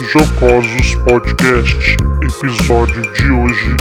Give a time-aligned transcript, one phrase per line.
[0.00, 3.76] Jocosos Podcast, episódio de hoje: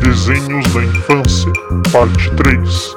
[0.00, 1.52] Desenhos da Infância,
[1.92, 2.96] parte 3.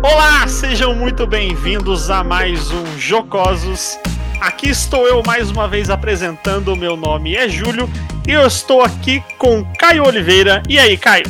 [0.00, 3.98] Olá, sejam muito bem-vindos a mais um Jocosos.
[4.42, 6.72] Aqui estou eu mais uma vez apresentando.
[6.72, 7.88] O meu nome é Júlio
[8.26, 10.60] e eu estou aqui com Caio Oliveira.
[10.68, 11.26] E aí, Caio?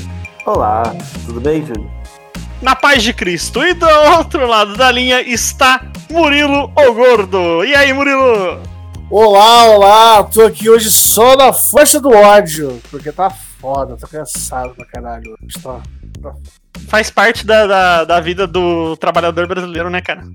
[0.47, 1.91] Olá, tudo bem, Júlio?
[2.63, 3.63] Na paz de Cristo.
[3.63, 3.87] E do
[4.17, 7.63] outro lado da linha está Murilo o Gordo.
[7.67, 8.63] E aí, Murilo?
[9.11, 10.25] Olá, olá!
[10.25, 15.37] Tô aqui hoje só na força do ódio, porque tá foda, tô cansado pra caralho
[15.39, 15.63] hoje.
[15.63, 15.79] Tô,
[16.23, 16.33] tô
[16.89, 20.27] Faz parte da, da, da vida do trabalhador brasileiro, né, cara?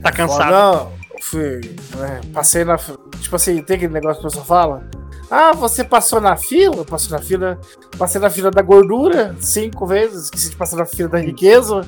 [0.00, 0.78] Tá cansado.
[0.78, 0.99] foda.
[1.30, 1.60] Fui.
[1.96, 2.76] né, passei na.
[2.76, 4.90] Tipo assim, tem aquele negócio que a pessoa fala.
[5.30, 6.84] Ah, você passou na fila?
[6.84, 7.60] Passou na fila.
[7.96, 11.86] Passei na fila da gordura cinco vezes, esqueci de passar na fila da riqueza.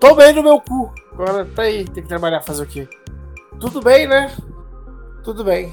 [0.00, 0.90] Tomei no meu cu.
[1.12, 2.88] Agora tá aí, tem que trabalhar, fazer o quê?
[3.60, 4.34] Tudo bem, né?
[5.22, 5.72] Tudo bem.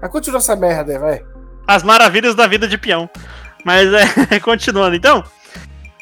[0.00, 1.24] Mas continua essa merda vai.
[1.66, 3.08] As maravilhas da vida de peão.
[3.64, 5.24] Mas é, continuando, então.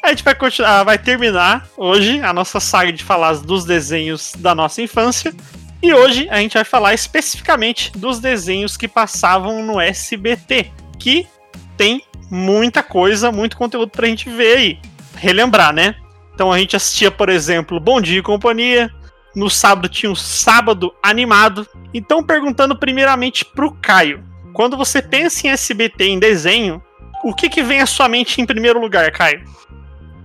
[0.03, 4.55] A gente vai continuar, vai terminar hoje a nossa saga de falar dos desenhos da
[4.55, 5.33] nossa infância.
[5.83, 11.27] E hoje a gente vai falar especificamente dos desenhos que passavam no SBT, que
[11.75, 14.79] tem muita coisa, muito conteúdo pra gente ver aí,
[15.15, 15.95] relembrar, né?
[16.35, 18.91] Então a gente assistia, por exemplo, Bom Dia e Companhia.
[19.35, 21.67] No sábado tinha um sábado animado.
[21.93, 26.81] Então perguntando primeiramente pro Caio, quando você pensa em SBT em desenho,
[27.23, 29.43] o que que vem à sua mente em primeiro lugar, Caio?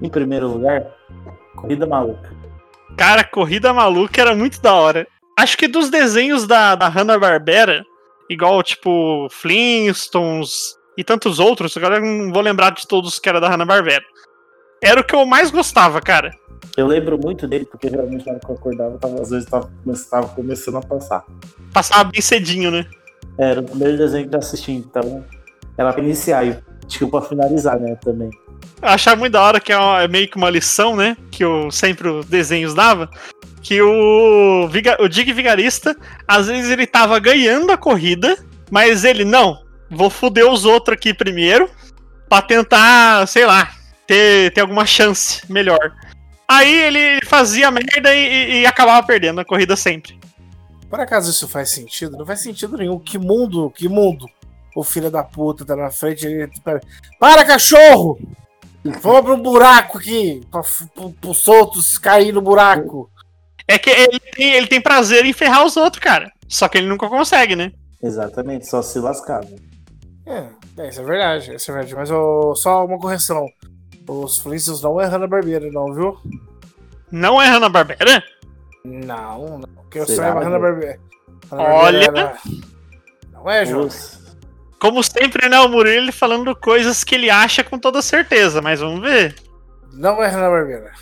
[0.02, 0.84] Em primeiro lugar,
[1.54, 2.34] Corrida Maluca.
[2.96, 5.06] Cara, Corrida Maluca era muito da hora.
[5.38, 7.84] Acho que dos desenhos da, da Hanna-Barbera,
[8.30, 13.40] igual, tipo, Flintstones e tantos outros, agora eu não vou lembrar de todos que era
[13.40, 14.02] da Hanna-Barbera.
[14.82, 16.30] Era o que eu mais gostava, cara.
[16.76, 19.70] Eu lembro muito dele, porque geralmente na hora que eu acordava, tava, às vezes tava,
[20.10, 21.24] tava começando a passar.
[21.72, 22.86] Passava bem cedinho, né?
[23.38, 25.24] Era o primeiro desenho que eu assisti, então
[25.76, 28.30] era pra iniciar e tipo pra finalizar, né, também.
[28.80, 31.16] Eu achava muito da hora que é, uma- é meio que uma lição, né?
[31.30, 33.08] Que eu sempre os desenhos dava.
[33.66, 35.96] Que o, viga- o Dig Vigarista,
[36.28, 38.38] às vezes ele tava ganhando a corrida,
[38.70, 39.58] mas ele, não,
[39.90, 41.68] vou foder os outros aqui primeiro,
[42.28, 43.72] pra tentar, sei lá,
[44.06, 45.92] ter, ter alguma chance melhor.
[46.46, 50.16] Aí ele fazia merda e, e- acabava perdendo a corrida sempre.
[50.88, 52.16] Por acaso isso faz sentido?
[52.16, 53.00] Não faz sentido nenhum.
[53.00, 54.26] Que mundo, que mundo?
[54.76, 56.24] O filho da puta tá na frente.
[56.24, 56.48] Ele...
[57.18, 58.16] Para, cachorro!
[59.02, 60.40] Vamos pro buraco aqui.
[60.52, 60.62] Pra,
[60.94, 63.10] pro, pro soltos cair no buraco.
[63.68, 66.30] É que ele tem, ele tem prazer em ferrar os outros, cara.
[66.48, 67.72] Só que ele nunca consegue, né?
[68.02, 69.48] Exatamente, só se lascava.
[70.24, 70.46] É,
[70.78, 71.94] é, isso é verdade, isso é verdade.
[71.94, 72.08] Mas
[72.58, 73.46] só uma correção.
[74.08, 76.16] Os Flintstones não é Hanna-Barbera, não, viu?
[77.10, 78.22] Não é Hanna-Barbera?
[78.84, 79.68] Não, não.
[79.82, 80.46] Porque eu Será, saiba né?
[80.46, 81.00] Hanna-Barbera.
[81.50, 82.38] Olha.
[83.32, 83.88] Não é, João?
[84.78, 88.80] Como sempre, né, o Murilo ele falando coisas que ele acha com toda certeza, mas
[88.80, 89.34] vamos ver.
[89.92, 90.92] Não é Hanna-Barbera.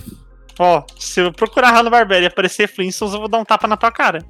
[0.58, 3.90] Ó, se eu procurar Hanna-Barbera e aparecer Flintstones, eu vou dar um tapa na tua
[3.90, 4.24] cara.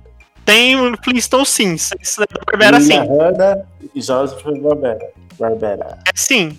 [0.44, 2.98] Tem o Flintstones sim, isso é da Barbera sim.
[2.98, 5.10] Hanna e Joseph Barbera.
[5.38, 5.98] Barbera.
[6.06, 6.58] É sim.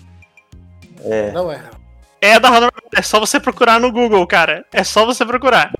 [1.04, 1.30] É.
[1.32, 1.62] Não é.
[2.20, 4.64] É da Hanna-Barbera, é só você procurar no Google, cara.
[4.72, 5.72] É só você procurar.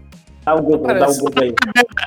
[0.44, 1.20] Dá um Google, dá um Parece.
[1.20, 1.54] Google aí.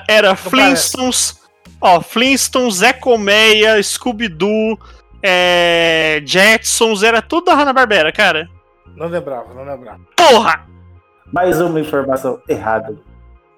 [0.08, 0.36] Era.
[0.36, 1.42] Flintstones,
[1.82, 4.80] ó, Flintstones, Zé Colmeia, Scooby-Doo,
[5.22, 8.50] é, Jetsons, era tudo da Hanna-Barbera, cara.
[8.96, 10.00] Não lembrava, não lembrava.
[10.16, 10.69] Porra!
[11.32, 12.98] Mais uma informação errada.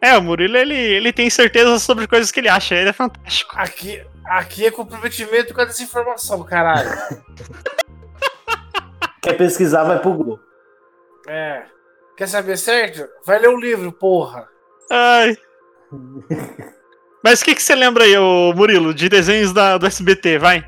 [0.01, 3.53] É, o Murilo, ele, ele tem certeza sobre coisas que ele acha, ele é fantástico.
[3.55, 6.89] Aqui, aqui é comprometimento com a desinformação, caralho.
[9.21, 10.40] Quer pesquisar, vai pro Google.
[11.28, 11.63] É.
[12.17, 13.07] Quer saber certo?
[13.23, 14.47] Vai ler o livro, porra.
[14.90, 15.37] Ai.
[17.23, 20.67] Mas o que, que você lembra aí, ô Murilo, de desenhos da, do SBT, vai?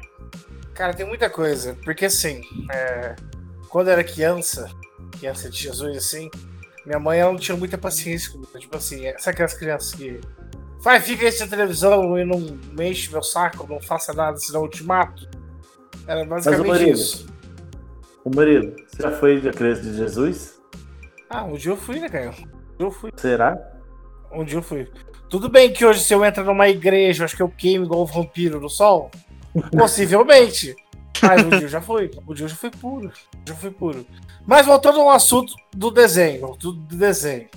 [0.76, 1.76] Cara, tem muita coisa.
[1.84, 2.42] Porque assim,
[2.72, 3.16] é,
[3.70, 4.70] quando eu era criança,
[5.18, 6.30] criança de Jesus, assim,
[6.86, 8.58] minha mãe ela não tinha muita paciência comigo.
[8.58, 10.20] Tipo assim, sabe aquelas crianças que.
[10.82, 14.64] Vai, fica aí na televisão e não me enche meu saco, não faça nada, senão
[14.64, 15.30] eu te mato.
[16.06, 17.28] Era basicamente Murilo, isso.
[18.26, 20.62] Ô Murilo, você já foi da criança de Jesus?
[21.30, 22.32] Ah, um dia eu fui, né, cara?
[22.32, 22.48] Um dia
[22.80, 23.12] eu fui.
[23.16, 23.58] Será?
[24.32, 24.92] Um dia eu fui.
[25.30, 28.02] Tudo bem que hoje, se eu entrar numa igreja, eu acho que eu queimo igual
[28.02, 29.10] o vampiro no sol.
[29.72, 30.76] Possivelmente.
[31.22, 32.12] Mas um dia eu já fui.
[32.28, 33.12] Um dia eu já fui puro.
[33.48, 34.06] Já fui puro.
[34.46, 36.56] Mas voltando ao assunto do desenho.
[36.58, 37.48] Do, do desenho.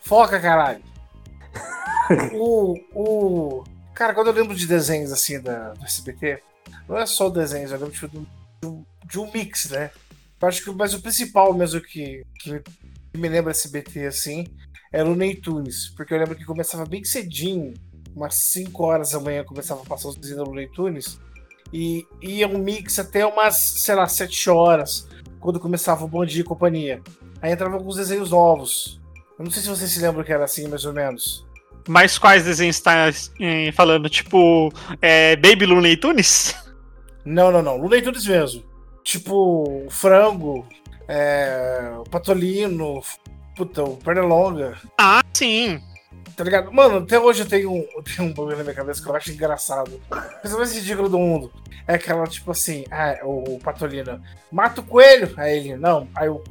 [0.00, 0.82] Foca, caralho.
[2.34, 3.64] o, o,
[3.96, 6.42] Cara, quando eu lembro de desenhos assim da, do SBT,
[6.86, 9.90] não é só desenhos, eu lembro tipo, de, um, de um mix, né?
[10.38, 12.62] Eu acho que mas o principal mesmo que, que,
[13.14, 14.46] me, lembra SBT assim
[14.92, 17.72] era o Ney Tunes, porque eu lembro que começava bem cedinho,
[18.14, 21.18] umas 5 horas da manhã começava a passar os desenhos do Ney Tunes,
[21.72, 25.08] e ia um mix até umas, sei lá, 7 horas,
[25.46, 27.00] quando começava o Bom Dia e Companhia.
[27.40, 29.00] Aí entravam alguns desenhos novos.
[29.38, 31.46] Eu não sei se você se lembra que era assim, mais ou menos.
[31.86, 33.08] Mas quais desenhos está
[33.38, 34.10] eh, falando?
[34.10, 36.52] Tipo, é, Baby Looney Tunes?
[37.24, 37.76] Não, não, não.
[37.76, 38.64] Looney Tunes mesmo.
[39.04, 40.66] Tipo, Frango,
[41.06, 43.00] é, Patolino,
[43.56, 44.76] puta, o Pernalonga.
[44.98, 45.80] Ah, sim.
[46.36, 46.70] Tá ligado?
[46.70, 49.32] Mano, até hoje eu tenho, eu tenho um bagulho na minha cabeça que eu acho
[49.32, 49.98] engraçado.
[50.42, 51.50] Coisa mais ridícula do mundo.
[51.88, 54.20] É aquela, tipo assim, ah, o, o Patolino,
[54.52, 55.32] mata o coelho.
[55.38, 56.06] Aí ele, não.
[56.14, 56.44] Aí o,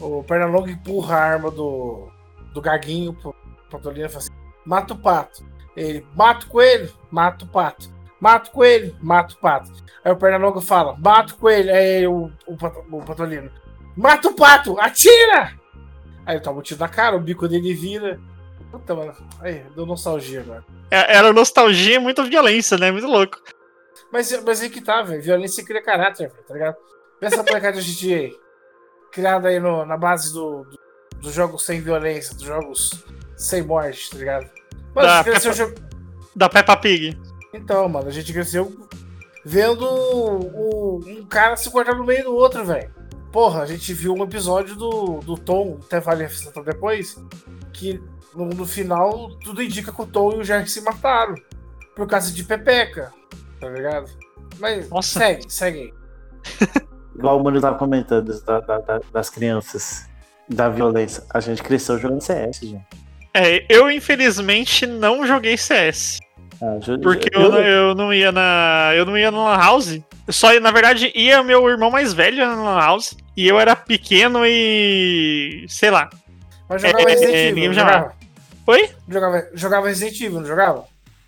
[0.00, 2.08] o Pernalonga empurra a arma do,
[2.54, 3.34] do Gaguinho pro
[3.70, 4.32] Patolino e fala assim,
[4.64, 5.46] mata o pato.
[5.76, 7.92] Ele, mata o coelho, mata o pato.
[8.18, 9.70] Mata o coelho, mata o pato.
[10.02, 11.70] Aí o Pernalonga fala, mata o coelho.
[11.70, 13.50] Aí o, o, o Patolino,
[13.94, 15.52] mata o pato, atira!
[16.24, 18.18] Aí ele toma um tiro na cara, o bico dele vira.
[18.70, 19.14] Puta, mano.
[19.40, 20.64] Aí, deu nostalgia agora.
[20.90, 22.90] É, era nostalgia e muita violência, né?
[22.90, 23.40] Muito louco.
[24.12, 25.22] Mas, mas aí que tá, velho.
[25.22, 26.76] Violência cria caráter, véio, tá ligado?
[27.20, 28.36] Pensa molecada de GTA.
[29.12, 30.78] Criada aí no, na base do, do,
[31.20, 33.04] dos jogos sem violência, dos jogos
[33.36, 34.50] sem morte, tá ligado?
[34.94, 35.88] Mano, Da a gente cresceu Peppa- jo-
[36.36, 37.18] Da Peppa Pig.
[37.54, 38.88] Então, mano, a gente cresceu
[39.44, 42.92] vendo o- um cara se cortar no meio do outro, velho.
[43.32, 47.16] Porra, a gente viu um episódio do, do Tom, até vale ressaltar depois,
[47.72, 48.00] que
[48.38, 51.34] no, no final tudo indica que o Tom e o Jerry se mataram.
[51.96, 53.12] Por causa de Pepeca,
[53.60, 54.08] tá ligado?
[54.60, 55.18] Mas Nossa.
[55.18, 55.92] segue, segue aí.
[57.16, 60.06] Igual o Mano tava comentando da- da- da- das crianças,
[60.48, 61.24] da violência.
[61.34, 62.86] A gente cresceu jogando CS, gente.
[63.34, 66.18] É, eu infelizmente não joguei CS.
[66.62, 68.92] Ah, Porque eu- eu, não- eu não ia na.
[68.94, 69.94] Eu não ia na Lan House.
[70.26, 73.16] Eu Só, na verdade, ia meu irmão mais velho na Lan House.
[73.36, 75.66] E eu era pequeno e.
[75.68, 76.08] sei lá.
[76.68, 78.14] Mas jogava É, Resident é, Evil, jogava?
[78.68, 78.90] Oi?
[79.08, 80.84] Jogava, jogava Resident Evil, não jogava?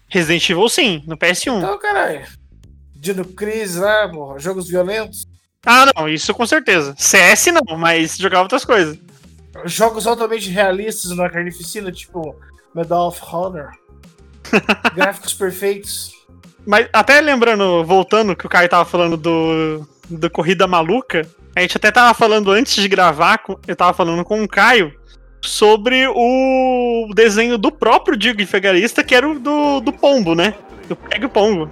[0.09, 1.57] Resident Evil sim, no PS1.
[1.57, 2.27] Então, caralho.
[2.95, 5.27] Dino Cris lá, porra, jogos violentos.
[5.65, 6.95] Ah, não, isso com certeza.
[6.99, 8.99] CS não, mas jogava outras coisas.
[9.65, 12.37] Jogos altamente realistas na carnificina, tipo
[12.75, 13.71] Medal of Honor.
[14.95, 16.13] Gráficos perfeitos.
[16.67, 21.27] Mas até lembrando, voltando que o Caio tava falando do, do Corrida Maluca,
[21.57, 25.00] a gente até tava falando antes de gravar, eu tava falando com o Caio
[25.41, 30.55] sobre o desenho do próprio Diego Fegarista, que era o do, do Pombo, né?
[30.89, 31.71] Do Pega o Pombo.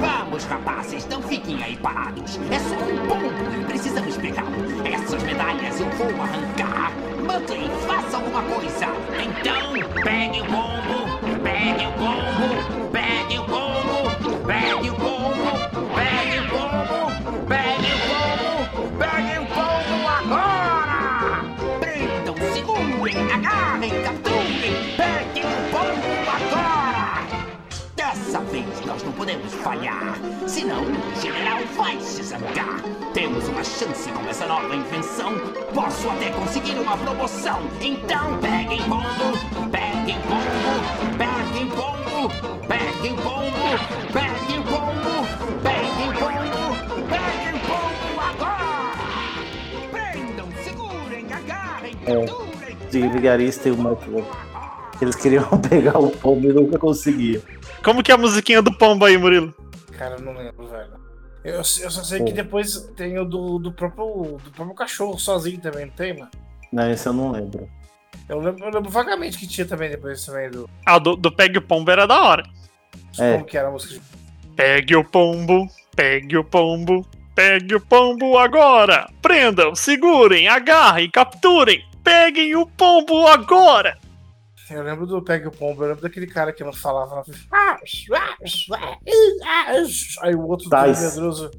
[0.00, 2.38] Vamos, rapazes, não fiquem aí parados.
[2.50, 4.56] É só um pombo e precisamos pegá-lo.
[4.84, 6.92] Essas medalhas eu vou arrancar.
[7.20, 8.86] Muttley, faça alguma coisa.
[9.18, 10.75] Então, pegue o pombo,
[29.66, 32.80] falhar, senão o general vai se zangar.
[33.12, 35.32] Temos uma chance com essa nova invenção.
[35.74, 37.58] Posso até conseguir uma promoção.
[37.80, 42.28] Então peguem pombo, peguem pombo, peguem pombo,
[42.68, 43.76] peguem pombo,
[44.12, 45.26] peguem pombo,
[45.64, 48.92] peguem pombo, peguem pombo agora!
[49.90, 52.76] Prendam, segurem, agarrem, capturem.
[52.88, 54.55] de vigarista e o Michael.
[55.00, 57.42] Eles queriam pegar o pombo e nunca conseguiam.
[57.82, 59.54] Como que é a musiquinha do Pombo aí, Murilo?
[59.92, 60.90] Cara, eu não lembro, velho.
[61.44, 65.60] Eu, eu só sei que depois tem o do, do, próprio, do próprio cachorro sozinho
[65.60, 66.30] também, não tem, mano?
[66.72, 67.68] Não, esse eu não lembro.
[68.28, 70.68] Eu lembro, eu lembro vagamente que tinha também depois também do.
[70.84, 72.42] Ah, do, do Pegue o Pombo era da hora.
[73.18, 73.34] É.
[73.34, 74.00] Como que era a música de.
[74.56, 79.06] Pegue o pombo, pegue o pombo, pegue o pombo agora!
[79.20, 81.84] Prendam, segurem, agarrem, capturem!
[82.02, 83.98] Peguem o pombo agora!
[84.70, 87.22] Eu lembro do Pegue o Pombo, eu lembro daquele cara que não falava.
[90.22, 91.00] Aí o outro do Tais.
[91.14, 91.50] medroso.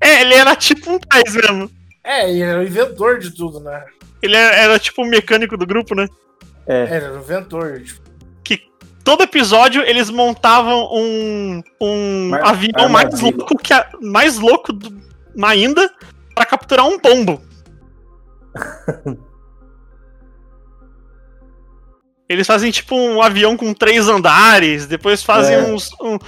[0.00, 1.70] É, ele era tipo um Tais mesmo.
[2.04, 3.84] É, ele era o inventor de tudo, né?
[4.22, 6.06] Ele era, era tipo o mecânico do grupo, né?
[6.66, 7.80] É, É, ele era o inventor.
[7.82, 8.04] Tipo,
[9.02, 14.98] Todo episódio eles montavam um, um Mar- avião mais louco, que a- mais louco do-
[15.44, 15.90] ainda
[16.34, 17.38] pra capturar um pombo.
[22.34, 25.62] Eles fazem tipo um avião com três andares, depois fazem É.
[25.62, 26.18] uns, um-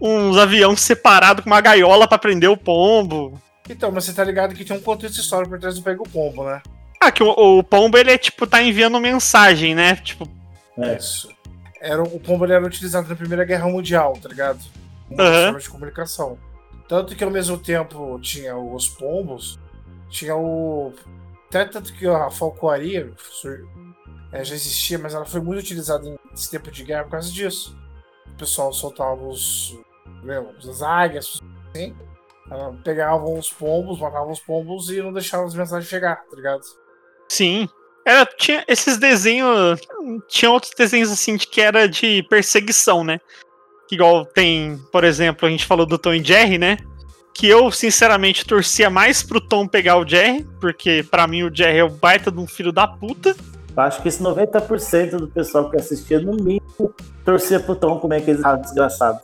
[0.00, 3.40] uns aviões separados com uma gaiola pra prender o pombo.
[3.68, 6.08] Então, mas você tá ligado que tem um contexto histórico por trás do Pega o
[6.08, 6.62] Pombo, né?
[7.00, 9.94] Ah, que o, o pombo ele é tipo, tá enviando mensagem, né?
[9.96, 10.26] Tipo,
[10.78, 10.96] É.
[10.96, 11.28] Isso.
[11.80, 14.58] Era, o pombo ele era utilizado na Primeira Guerra Mundial, tá ligado?
[15.10, 15.44] Uma Aham.
[15.44, 16.38] forma de comunicação.
[16.88, 19.58] Tanto que ao mesmo tempo tinha os pombos,
[20.10, 20.92] tinha o.
[21.48, 23.10] Até tanto que a falcoaria
[24.32, 27.76] é, já existia, mas ela foi muito utilizada nesse tempo de guerra por causa disso.
[28.26, 29.76] O pessoal soltava os.
[30.68, 31.96] as águias, assim.
[32.82, 36.62] Pegavam os pombos, matavam os pombos e não deixavam as mensagens chegar, tá ligado?
[37.28, 37.68] sim.
[38.04, 39.80] Era, tinha esses desenhos.
[40.28, 43.20] Tinha outros desenhos assim de que era de perseguição, né?
[43.90, 46.78] Igual tem, por exemplo, a gente falou do Tom e Jerry, né?
[47.34, 51.78] Que eu, sinceramente, torcia mais pro Tom pegar o Jerry, porque pra mim o Jerry
[51.78, 53.36] é o baita de um filho da puta.
[53.78, 56.94] Acho que esse 90% do pessoal que assistia, no mínimo,
[57.24, 59.20] torcia pro Tom como é que ele tava desgraçado.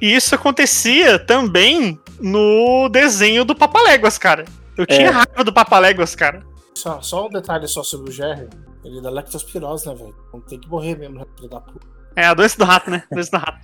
[0.00, 4.44] E isso acontecia também no desenho do Papaléguas, cara.
[4.76, 5.10] Eu tinha É.
[5.10, 6.42] raiva do Papaléguas, cara.
[6.74, 8.48] Só, só um detalhe só sobre o Jerry.
[8.84, 10.14] Ele é da lectospirose, né, velho?
[10.28, 11.86] Então tem que morrer mesmo, né, filho da puta.
[12.14, 13.02] É, a doença do rato, né?
[13.10, 13.58] A doença do rato.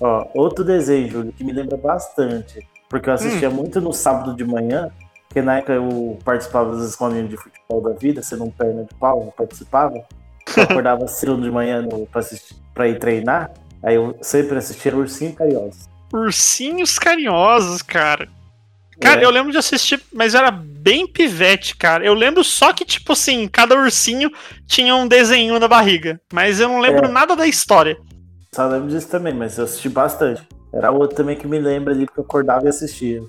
[0.00, 4.44] Ó, outro desenho, Júlio, que me lembra bastante, porque eu assistia muito no sábado de
[4.44, 4.90] manhã,
[5.30, 8.92] porque na época eu participava das escolinhas de futebol da vida, sendo um perna de
[8.96, 9.94] pau, eu participava.
[10.56, 14.92] Eu acordava cedo de manhã no, pra, assistir, pra ir treinar, aí eu sempre assistia
[14.94, 15.88] Ursinho Carinhoso.
[16.12, 18.28] Ursinhos carinhosos, cara.
[19.00, 19.24] Cara, É.
[19.24, 22.04] eu lembro de assistir, mas era bem pivete, cara.
[22.04, 24.32] Eu lembro só que, tipo assim, cada ursinho
[24.66, 26.20] tinha um desenho na barriga.
[26.32, 27.08] Mas eu não lembro É.
[27.08, 27.96] nada da história.
[28.52, 30.42] Só lembro disso também, mas eu assisti bastante.
[30.74, 33.22] Era outro também que me lembra ali, porque eu acordava e assistia.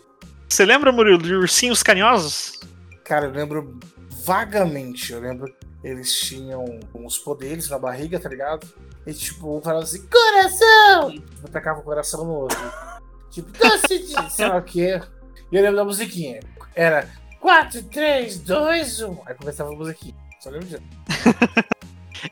[0.51, 2.59] Você lembra, Murilo, de ursinhos carinhosos?
[3.05, 3.79] Cara, eu lembro
[4.25, 5.13] vagamente.
[5.13, 8.67] Eu lembro que eles tinham uns poderes na barriga, tá ligado?
[9.07, 11.09] E tipo, um falava assim, coração!
[11.09, 12.59] E atacava o coração no outro.
[13.31, 15.01] tipo, doce de sei lá o quê.
[15.49, 16.41] E eu lembro da musiquinha.
[16.75, 17.07] Era
[17.39, 19.21] 4, 3, 2, 1.
[19.27, 20.15] Aí começava a musiquinha.
[20.41, 20.83] Só lembro disso.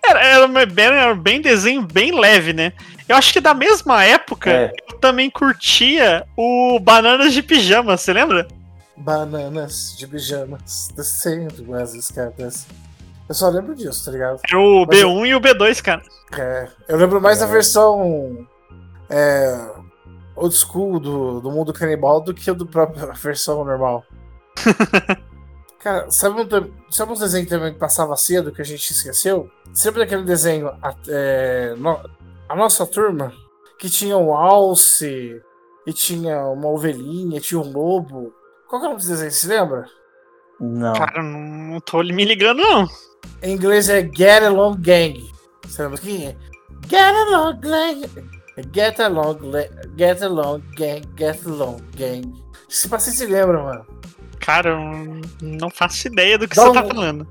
[0.08, 2.74] Era, era, bem, era bem desenho, bem leve, né?
[3.10, 4.72] Eu acho que da mesma época, É.
[4.92, 8.48] eu também curtia o Bananas de Pijama, você lembra?
[8.96, 12.68] Bananas de pijamas descendo as escadas.
[13.28, 14.40] Eu só lembro disso, tá ligado?
[14.48, 16.02] Era o Mas B1 e o B2, cara.
[16.38, 17.50] É, eu lembro mais da É.
[17.50, 18.46] versão
[19.10, 19.58] é,
[20.36, 24.04] old school do, do mundo canibal do que do próprio a versão normal.
[25.80, 29.50] Cara, sabe um, sabe um desenho também que passava cedo que a gente esqueceu?
[29.74, 32.00] Sempre daquele desenho, a, é, no-
[32.50, 33.32] a nossa turma,
[33.78, 35.42] que tinha um alce,
[35.88, 38.34] e tinha uma ovelhinha, tinha um lobo.
[38.68, 39.32] Qual que é o nome desse desenho?
[39.32, 39.86] Se lembra?
[40.60, 40.94] Não.
[40.94, 41.40] Cara, não,
[41.74, 42.86] não tô me ligando, não.
[43.42, 45.32] Em inglês é Get Along Gang.
[45.66, 46.36] Você lembra quem é?
[46.90, 48.10] Get Along Gang.
[48.74, 49.38] Get Along,
[49.98, 51.02] get along Gang.
[51.18, 52.34] Get Along Gang.
[52.68, 53.86] Se você se lembra, mano.
[54.40, 57.28] Cara, eu não faço ideia do que Dá você um- tá falando.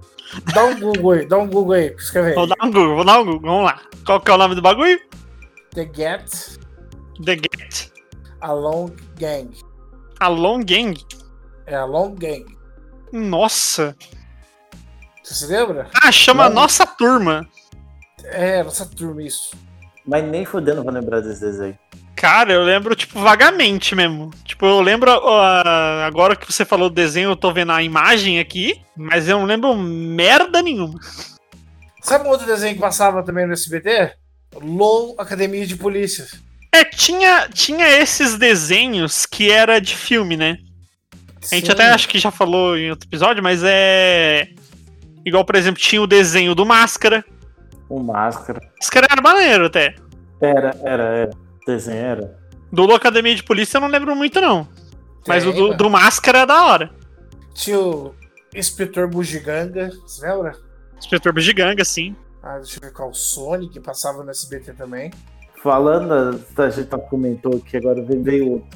[0.53, 2.49] Dá um Google aí, dá um Google aí, escreve Vou aí.
[2.51, 3.81] dar um Google, vou dar um Google, vamos lá.
[4.05, 5.01] Qual que é o nome do bagulho?
[5.75, 6.59] The Get
[7.25, 7.93] The Get.
[8.41, 9.51] Along Gang.
[10.21, 10.97] A Long Gang.
[11.67, 12.47] É Along Gang.
[13.13, 13.97] Nossa.
[15.23, 15.91] Você se lembra?
[16.03, 16.63] Ah, chama Não.
[16.63, 17.47] Nossa Turma.
[18.25, 19.57] É, nossa turma, isso.
[20.07, 21.79] Mas nem fudendo eu vou lembrar desse desenho.
[22.19, 24.31] Cara, eu lembro, tipo, vagamente mesmo.
[24.45, 28.41] Tipo, eu lembro, ah, agora que você falou do desenho, eu tô vendo a imagem
[28.41, 30.99] aqui, mas eu não lembro merda nenhuma.
[32.03, 34.15] Sabe um outro desenho que passava também no SBT?
[34.61, 36.27] LOL Academia de Polícia.
[36.73, 40.59] É, tinha, tinha esses desenhos que era de filme, né?
[41.53, 41.73] A gente Sim.
[41.73, 44.49] até acho que já falou em outro episódio, mas é.
[45.25, 47.25] Igual, por exemplo, tinha o desenho do Máscara.
[47.89, 48.61] Um máscara.
[48.81, 49.95] Máscara era maneiro até.
[50.41, 51.48] Era, era, era.
[51.69, 52.39] Desenho era.
[52.73, 54.67] Do Lo Academia de Polícia eu não lembro muito, não.
[55.27, 56.91] Mas Tem, o do, do Máscara é da hora.
[57.55, 58.15] Tinha o
[58.55, 60.53] Inspetor Bugiganga, você lembra?
[60.97, 62.17] Inspetor Bugiganga, sim.
[62.43, 65.11] Ah, deixa eu ver qual o Sonic, que passava no SBT também.
[65.63, 68.67] Falando, a gente tá- comentou que agora veio o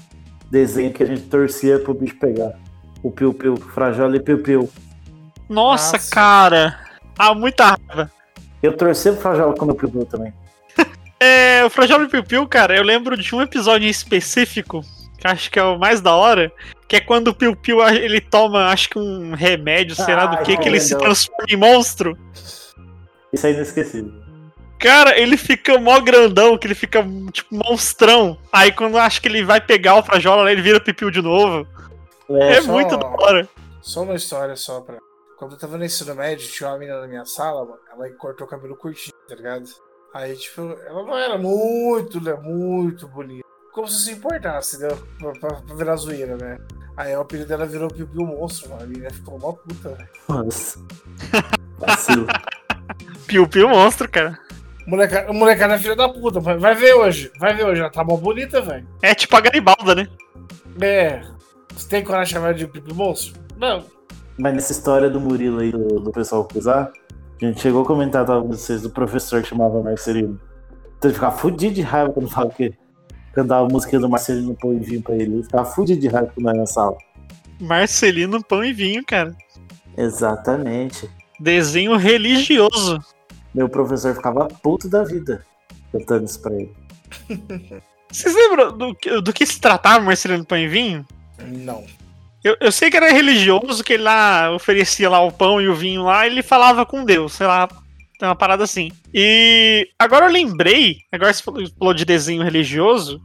[0.50, 2.52] desenho que a gente torcia pro bicho pegar.
[3.02, 4.68] O Piu Piu, Frajola e Piu Piu.
[5.48, 6.10] Nossa, Nossa.
[6.10, 6.78] cara.
[7.18, 8.10] Ah, muita raiva.
[8.62, 10.32] Eu torcia pro Frajola como Piu Piu também.
[11.24, 14.80] É, o Fragile Piu Piu, cara, eu lembro de um episódio em específico,
[15.18, 16.52] que acho que é o mais da hora,
[16.88, 20.36] que é quando o Piu Piu ele toma, acho que um remédio, sei lá do
[20.36, 22.18] Ah, que, que ele se transforma em monstro.
[23.32, 24.12] Isso é inesquecível.
[24.80, 28.36] Cara, ele fica mó grandão, que ele fica tipo monstrão.
[28.52, 31.22] Aí quando eu acho que ele vai pegar o Frajola, ele vira Piu Piu de
[31.22, 31.64] novo.
[32.30, 33.48] É, só- muito da hora.
[33.80, 34.98] Só uma história só pra.
[35.38, 38.44] Quando eu tava no ensino médio, tinha uma menina na minha sala, mano, ela cortou
[38.46, 39.64] o cabelo curtinho, tá ligado?
[40.14, 43.46] Aí, tipo, ela não era muito, né, muito bonita.
[43.72, 44.98] Como se se importasse, entendeu?
[45.18, 46.58] Pra, pra, pra virar zoeira, né?
[46.96, 48.82] Aí o apelido dela virou Piu Piu Monstro, mano.
[48.82, 50.08] A menina ficou mó puta, velho.
[50.28, 50.78] Nossa.
[51.78, 52.26] Vacilo.
[53.26, 54.38] Piu Piu monstro, cara.
[54.86, 57.32] Molecada, molecada é filha da puta, vai vai ver hoje.
[57.38, 58.86] Vai ver hoje, ela tá mó bonita, velho.
[59.00, 60.08] É tipo a Garibalda, né?
[60.80, 61.22] É.
[61.74, 63.40] Você tem coragem de chamar ela de Piu Piu Monstro?
[63.56, 63.86] Não.
[64.36, 66.92] Mas nessa história do Murilo aí, do, do pessoal acusar,
[67.46, 70.40] a gente chegou a comentar tava, com vocês do professor que chamava Marcelino.
[70.98, 72.72] Então ele ficava fudido de raiva quando falava que
[73.32, 75.34] cantava a música do Marcelino põe vinho pra ele.
[75.34, 76.96] Ele ficava fudido de raiva quando era na sala.
[77.60, 79.34] Marcelino Pão e Vinho, cara.
[79.96, 81.08] Exatamente.
[81.38, 82.98] Desenho religioso.
[83.54, 85.44] Meu professor ficava puto da vida
[85.92, 86.72] cantando isso pra ele.
[88.10, 91.06] Vocês lembram do, que- do que se tratava Marcelino Pão e Vinho?
[91.46, 91.82] Não.
[92.44, 95.74] Eu, eu sei que era religioso, que ele lá oferecia lá o pão e o
[95.74, 97.68] vinho lá, ele falava com Deus, sei lá,
[98.20, 98.90] uma parada assim.
[99.14, 103.20] E agora eu lembrei, agora você falou- de desenho religioso,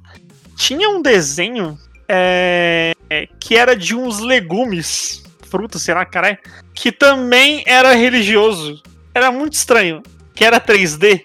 [0.56, 1.78] tinha um desenho
[2.10, 2.94] é,
[3.40, 6.38] que era de uns legumes, frutas, sei lá, caralho,
[6.74, 8.82] que também era religioso.
[9.14, 10.02] Era muito estranho,
[10.36, 11.24] que era 3D.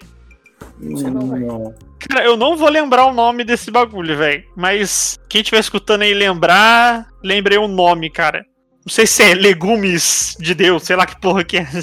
[0.79, 1.21] sei não.
[1.21, 1.75] Não.
[2.09, 4.43] Cara, eu não vou lembrar o nome desse bagulho, velho.
[4.55, 8.45] Mas quem estiver escutando aí lembrar, lembrei o nome, cara.
[8.85, 11.67] Não sei se é legumes de Deus, sei lá que porra que é.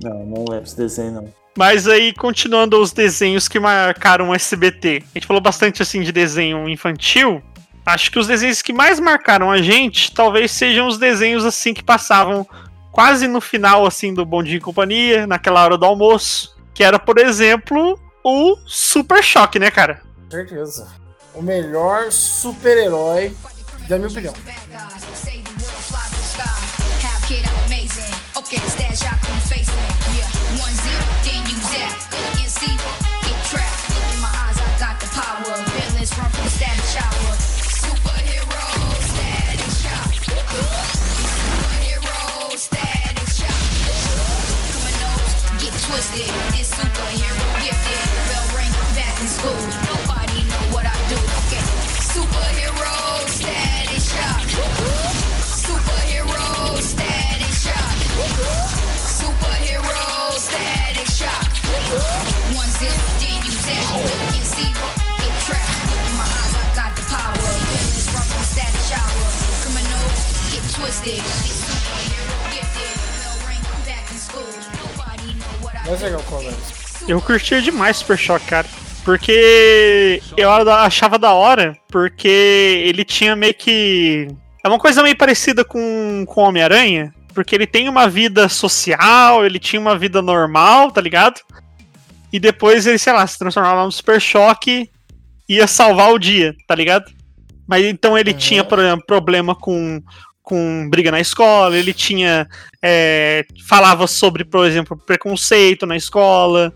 [0.00, 1.34] Não, não lembro esse desenho, não.
[1.56, 5.02] Mas aí, continuando os desenhos que marcaram o SBT.
[5.02, 7.42] A gente falou bastante assim de desenho infantil.
[7.84, 11.82] Acho que os desenhos que mais marcaram a gente talvez sejam os desenhos assim que
[11.82, 12.46] passavam
[12.92, 16.56] quase no final assim do Bom Dia e Companhia, naquela hora do almoço.
[16.72, 17.98] Que era, por exemplo,
[18.28, 20.02] o Super Choque, né, cara?
[20.30, 20.88] Certeza.
[21.34, 23.34] O melhor super-herói,
[23.88, 24.34] da minha opinião.
[46.08, 47.27] Save the
[71.16, 71.58] do.
[76.04, 76.78] legal, Conversa.
[77.08, 78.66] Eu curtia demais Super Choque, cara.
[79.04, 84.28] Porque eu achava da hora, porque ele tinha meio que.
[84.62, 89.46] É uma coisa meio parecida com com o Homem-Aranha, porque ele tem uma vida social,
[89.46, 91.40] ele tinha uma vida normal, tá ligado?
[92.30, 94.90] E depois ele, sei lá, se transformava no Super Choque
[95.48, 97.10] e ia salvar o dia, tá ligado?
[97.66, 98.36] Mas então ele Uhum.
[98.38, 100.02] tinha, por exemplo, problema com,
[100.48, 102.48] com briga na escola, ele tinha.
[102.82, 106.72] é, falava sobre, por exemplo, preconceito na escola.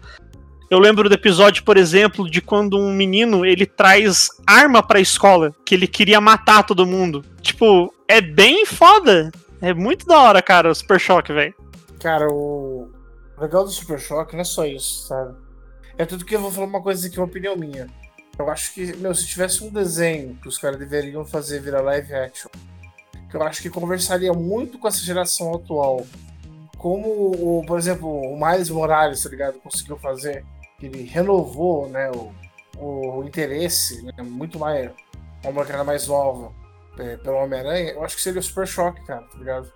[0.70, 5.54] Eu lembro do episódio, por exemplo, de quando um menino ele traz arma pra escola,
[5.64, 7.24] que ele queria matar todo mundo.
[7.40, 9.30] Tipo, é bem foda.
[9.60, 11.54] É muito da hora, cara, o Super Choque, velho.
[12.00, 12.90] Cara, o
[13.36, 15.34] o legal do Super Choque não é só isso, sabe?
[15.98, 17.88] É tudo que eu vou falar uma coisa aqui, uma opinião minha.
[18.38, 22.14] Eu acho que, meu, se tivesse um desenho que os caras deveriam fazer virar live
[22.14, 22.50] action,
[23.32, 26.06] que eu acho que conversaria muito com essa geração atual,
[26.76, 29.58] como, por exemplo, o Miles Morales, tá ligado?
[29.58, 30.44] Conseguiu fazer,
[30.82, 32.30] ele renovou, né, o,
[32.76, 34.90] o interesse, né, muito mais,
[35.42, 36.52] uma molecada mais nova,
[36.98, 39.72] é, pelo Homem-Aranha, eu acho que seria o Super Choque, cara, tá ligado?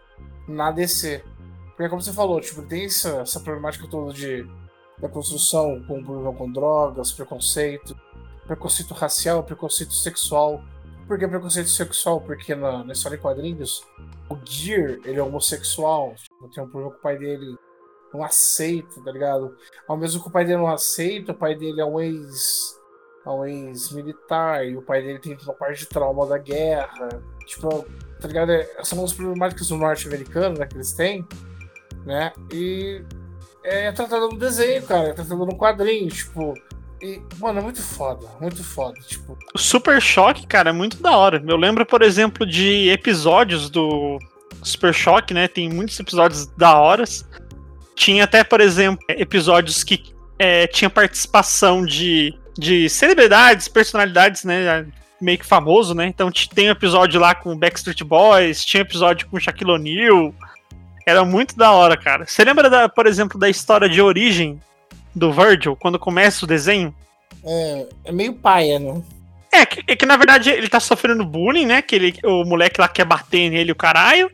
[0.47, 1.25] Na DC.
[1.69, 4.47] Porque como você falou, tipo, tem essa, essa problemática toda de
[4.99, 7.95] da construção com com drogas, preconceito,
[8.47, 10.62] preconceito racial, preconceito sexual.
[11.07, 12.21] Por que preconceito sexual?
[12.21, 13.85] Porque na, na história em quadrinhos,
[14.29, 17.57] o Gear, ele é homossexual, tipo, tem um problema com o pai dele
[18.12, 19.57] não aceita, tá ligado?
[19.87, 22.77] Ao mesmo que o pai dele não aceita, o pai dele é um ex
[23.25, 27.09] é um ex-militar e o pai dele tem uma parte de trauma da guerra.
[27.45, 27.85] Tipo,
[28.21, 28.53] tá ligado?
[28.53, 31.27] É- São as problemáticas do norte-americano, né, que eles têm,
[32.05, 32.33] né?
[32.53, 33.05] E
[33.64, 36.55] é tratado no desenho, cara, é tratado no quadrinho, tipo.
[37.00, 38.98] E, mano, é muito foda, muito foda.
[39.06, 41.42] Tipo, O Super Choque, cara, é muito da hora.
[41.46, 44.18] Eu lembro, por exemplo, de episódios do
[44.62, 45.46] Super Choque, né?
[45.46, 47.28] Tem muitos episódios da horas.
[47.94, 54.87] Tinha até, por exemplo, episódios que é, tinha participação de, de celebridades, personalidades, né?
[55.20, 56.06] Meio que famoso, né?
[56.06, 60.35] Então tem um episódio lá com Backstreet Boys, tinha episódio com Shaquille O'Neal.
[61.06, 62.26] Era muito da hora, cara.
[62.26, 64.61] Você lembra, da, por exemplo, da história de origem
[65.16, 66.94] do Virgil, quando começa o desenho?
[67.46, 69.00] é, é meio paia, né?
[69.52, 71.81] É que, é que, na verdade ele tá sofrendo bullying, né?
[71.81, 74.31] Que ele, o moleque lá quer bater nele, o caralho.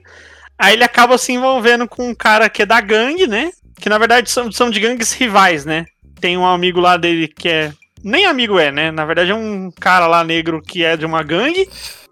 [0.58, 3.52] Aí ele acaba se envolvendo com um cara que é da gangue, né?
[3.78, 5.86] Que na verdade são, são de gangues rivais, né?
[6.20, 7.72] Tem um amigo lá dele que é.
[8.02, 8.90] Nem amigo é, né?
[8.90, 11.68] Na verdade é um cara lá negro que é de uma gangue.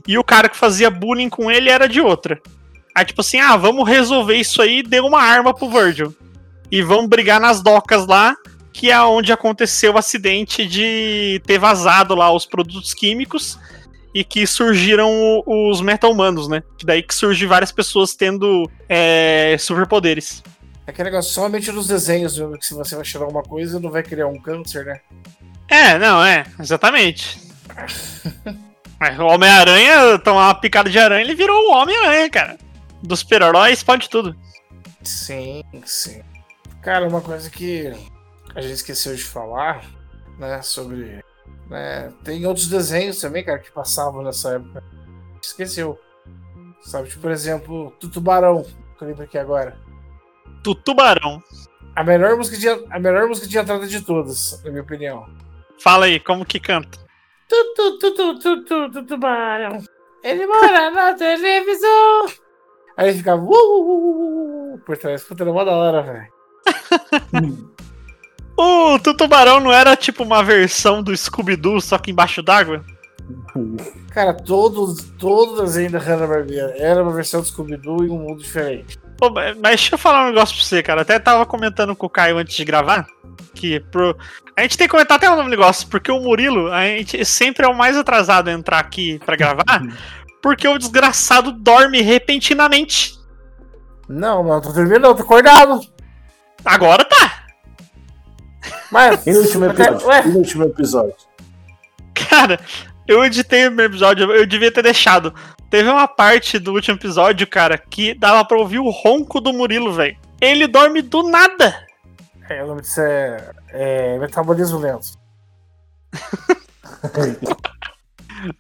[0.07, 2.41] E o cara que fazia bullying com ele era de outra.
[2.95, 6.15] Aí, tipo assim, ah, vamos resolver isso aí, deu uma arma pro Virgil.
[6.71, 8.35] E vamos brigar nas docas lá,
[8.73, 13.59] que é onde aconteceu o acidente de ter vazado lá os produtos químicos
[14.15, 16.63] e que surgiram os meta-humanos, né?
[16.85, 20.43] Daí que surge várias pessoas tendo é, superpoderes.
[20.87, 23.91] É aquele negócio, somente nos desenhos, viu, que se você vai tirar alguma coisa, não
[23.91, 25.01] vai criar um câncer, né?
[25.69, 27.41] É, não, é, exatamente.
[29.19, 32.59] o Homem-Aranha tomar uma picada de aranha, ele virou o Homem-Aranha, cara.
[33.03, 34.35] Dos super-heróis, pode tudo.
[35.03, 36.21] Sim, sim.
[36.83, 37.93] Cara, uma coisa que
[38.55, 39.85] a gente esqueceu de falar,
[40.39, 41.23] né, sobre.
[41.69, 44.83] Né, tem outros desenhos também, cara, que passavam nessa época.
[45.43, 45.99] Esqueceu.
[46.83, 48.63] Sabe, tipo, por exemplo, Tutubarão,
[48.97, 49.79] que eu lembro aqui agora.
[50.63, 51.43] Tutubarão.
[51.95, 55.27] A melhor música de, a melhor música de entrada de todas, na minha opinião.
[55.79, 56.99] Fala aí, como que canta?
[57.49, 59.83] Tutu, tutu, tutu, tutubarão.
[60.23, 62.27] Ele mora na televisão.
[62.97, 65.25] Aí ficava uh, uh, uh, por trás.
[65.25, 66.33] Puta, era uma da hora, velho.
[68.61, 72.85] o Tutubarão não era tipo uma versão do Scooby-Doo, só que embaixo d'água?
[74.11, 78.99] Cara, todos, todos ainda Hanna-Barbera era uma versão do Scooby-Doo em um mundo diferente.
[79.17, 81.03] Pô, mas deixa eu falar um negócio pra você, cara.
[81.03, 83.07] Até tava comentando com o Caio antes de gravar.
[83.55, 84.17] Que pro...
[84.57, 87.69] A gente tem que comentar até um negócio, porque o Murilo, a gente sempre é
[87.69, 89.83] o mais atrasado a entrar aqui para gravar,
[90.43, 93.19] porque o desgraçado dorme repentinamente.
[94.09, 95.81] Não, não, tô dormindo, não, tô acordado.
[96.65, 97.30] Agora tá.
[98.91, 99.25] Mas.
[99.27, 100.07] E no último episódio?
[100.07, 100.23] Ué?
[100.25, 101.15] E no último episódio?
[102.15, 102.61] Cara,
[103.07, 105.35] eu editei o meu episódio, eu devia ter deixado.
[105.71, 109.93] Teve uma parte do último episódio, cara, que dava pra ouvir o ronco do Murilo,
[109.93, 110.17] velho.
[110.41, 111.87] Ele dorme do nada.
[112.49, 115.13] É, o nome disso é, é metabolismo lento.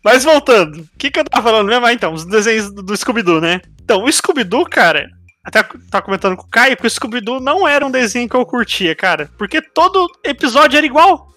[0.04, 1.86] Mas voltando, o que, que eu tava falando mesmo?
[1.86, 3.60] Ah, então, os desenhos do, do Scooby-Doo, né?
[3.82, 5.10] Então, o Scooby-Doo, cara,
[5.44, 8.44] até tá comentando com o Caio que o Scooby-Doo não era um desenho que eu
[8.44, 9.30] curtia, cara.
[9.38, 11.28] Porque todo episódio era igual.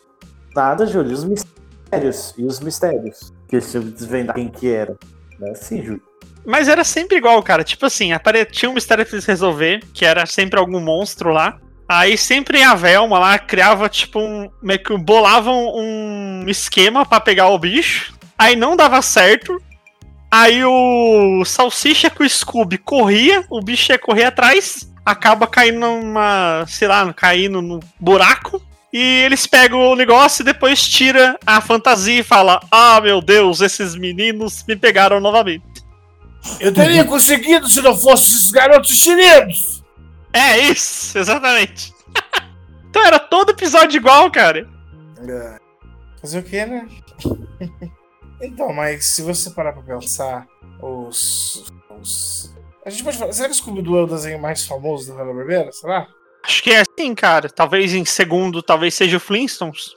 [0.55, 2.33] Nada, Júlio, os mistérios.
[2.37, 3.33] E os mistérios.
[3.47, 4.95] Que eles tinham que desvendar quem que era.
[5.39, 6.01] Não é assim, Júlio.
[6.45, 7.63] Mas era sempre igual, cara.
[7.63, 8.45] Tipo assim, apare...
[8.45, 11.57] tinha um mistério pra eles resolver, que era sempre algum monstro lá.
[11.87, 14.49] Aí sempre a Velma lá criava, tipo, um.
[14.61, 18.13] Meio que bolavam um esquema para pegar o bicho.
[18.37, 19.61] Aí não dava certo.
[20.35, 26.65] Aí o Salsicha com o Scooby corria, o bicho ia correr atrás, acaba caindo numa.
[26.67, 28.59] sei lá, caindo no buraco.
[28.91, 33.61] E eles pegam o negócio e depois tira a fantasia e fala: Ah, meu Deus,
[33.61, 35.85] esses meninos me pegaram novamente.
[36.59, 39.83] Eu teria conseguido se não fossem esses garotos chineses!
[40.33, 41.93] É isso, exatamente.
[42.89, 44.67] então era todo episódio igual, cara.
[45.29, 45.57] É.
[46.19, 46.87] Fazer o que, né?
[48.45, 50.47] então, mas se você parar pra pensar,
[50.81, 51.65] os.
[51.99, 52.53] os...
[52.85, 53.31] A gente pode falar.
[53.31, 55.71] Será que o Scooby-Doo é o desenho mais famoso da Hanna-Barbera?
[55.71, 56.07] Será?
[56.43, 57.49] Acho que é assim, cara.
[57.49, 59.93] Talvez em segundo, talvez seja o Flintstones.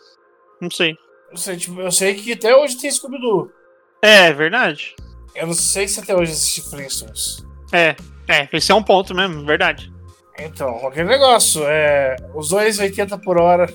[0.60, 0.96] Não sei.
[1.30, 3.50] Eu sei, tipo, eu sei que até hoje tem Scooby-Doo.
[4.00, 4.94] É, verdade.
[5.34, 7.44] Eu não sei se até hoje existe Flintstones.
[7.72, 7.96] É,
[8.28, 9.92] é, esse é um ponto mesmo, verdade.
[10.38, 12.16] Então, aquele negócio, é.
[12.34, 13.72] Os dois 80 por hora,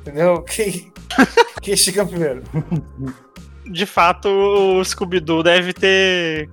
[0.00, 0.42] entendeu?
[0.42, 0.92] Quem,
[1.60, 2.42] quem chega primeiro?
[3.66, 6.48] De fato, o Scooby-Doo deve ter.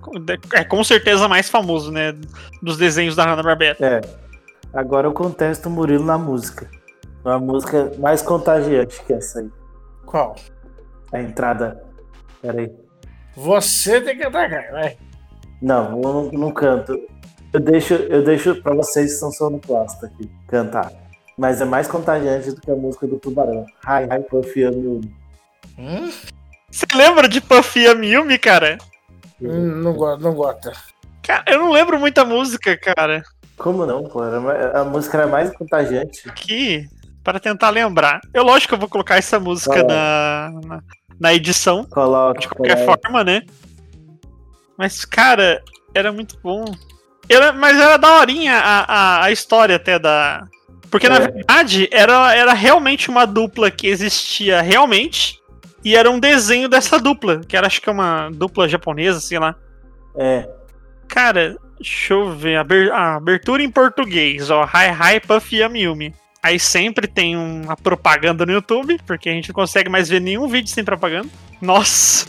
[0.54, 2.16] É com certeza mais famoso, né?
[2.62, 3.78] Dos desenhos da Hanna-Barbera.
[3.82, 4.02] É.
[4.74, 6.70] Agora eu contesto o Murilo na música.
[7.24, 9.50] Uma música mais contagiante que essa aí.
[10.06, 10.36] Qual?
[11.12, 11.84] A entrada.
[12.42, 12.72] Pera aí.
[13.36, 14.98] Você tem que cantar, cara, vai.
[15.62, 16.98] Não, eu não, não canto.
[17.54, 20.92] Eu deixo, eu deixo pra vocês que são sonoplasta aqui cantar.
[21.38, 23.66] Mas é mais contagiante do que a música do Tubarão.
[23.86, 25.14] Hi, hi, Yumi.
[25.78, 26.10] Hum?
[26.72, 28.78] Você lembra de Puffy Yumi, cara?
[29.42, 30.72] Hum, não, gosto, não gosta.
[31.22, 33.24] Cara, eu não lembro muita música, cara.
[33.58, 34.22] Como não, pô?
[34.24, 36.28] A música era mais contagiante.
[36.28, 36.88] Aqui,
[37.24, 38.22] para tentar lembrar.
[38.34, 40.84] Eu, lógico que eu vou colocar essa música na, na,
[41.20, 41.86] na, edição.
[41.86, 43.02] Coloca, de qualquer coloca.
[43.04, 43.44] forma, né?
[44.78, 45.62] Mas, cara,
[45.94, 46.66] era muito bom.
[47.30, 50.48] Era, mas era daorinha a, a, a história até da.
[50.90, 51.10] Porque, é.
[51.10, 55.41] na verdade, era, era realmente uma dupla que existia realmente.
[55.84, 59.40] E era um desenho dessa dupla, que era acho que é uma dupla japonesa, sei
[59.40, 59.56] lá.
[60.16, 60.48] É.
[61.08, 62.58] Cara, deixa eu ver.
[62.94, 64.64] A abertura em português, ó.
[64.64, 66.14] Hi Hi Puff Yami Yumi.
[66.44, 70.48] Aí sempre tem uma propaganda no YouTube, porque a gente não consegue mais ver nenhum
[70.48, 71.30] vídeo sem propaganda.
[71.62, 72.28] Nossa!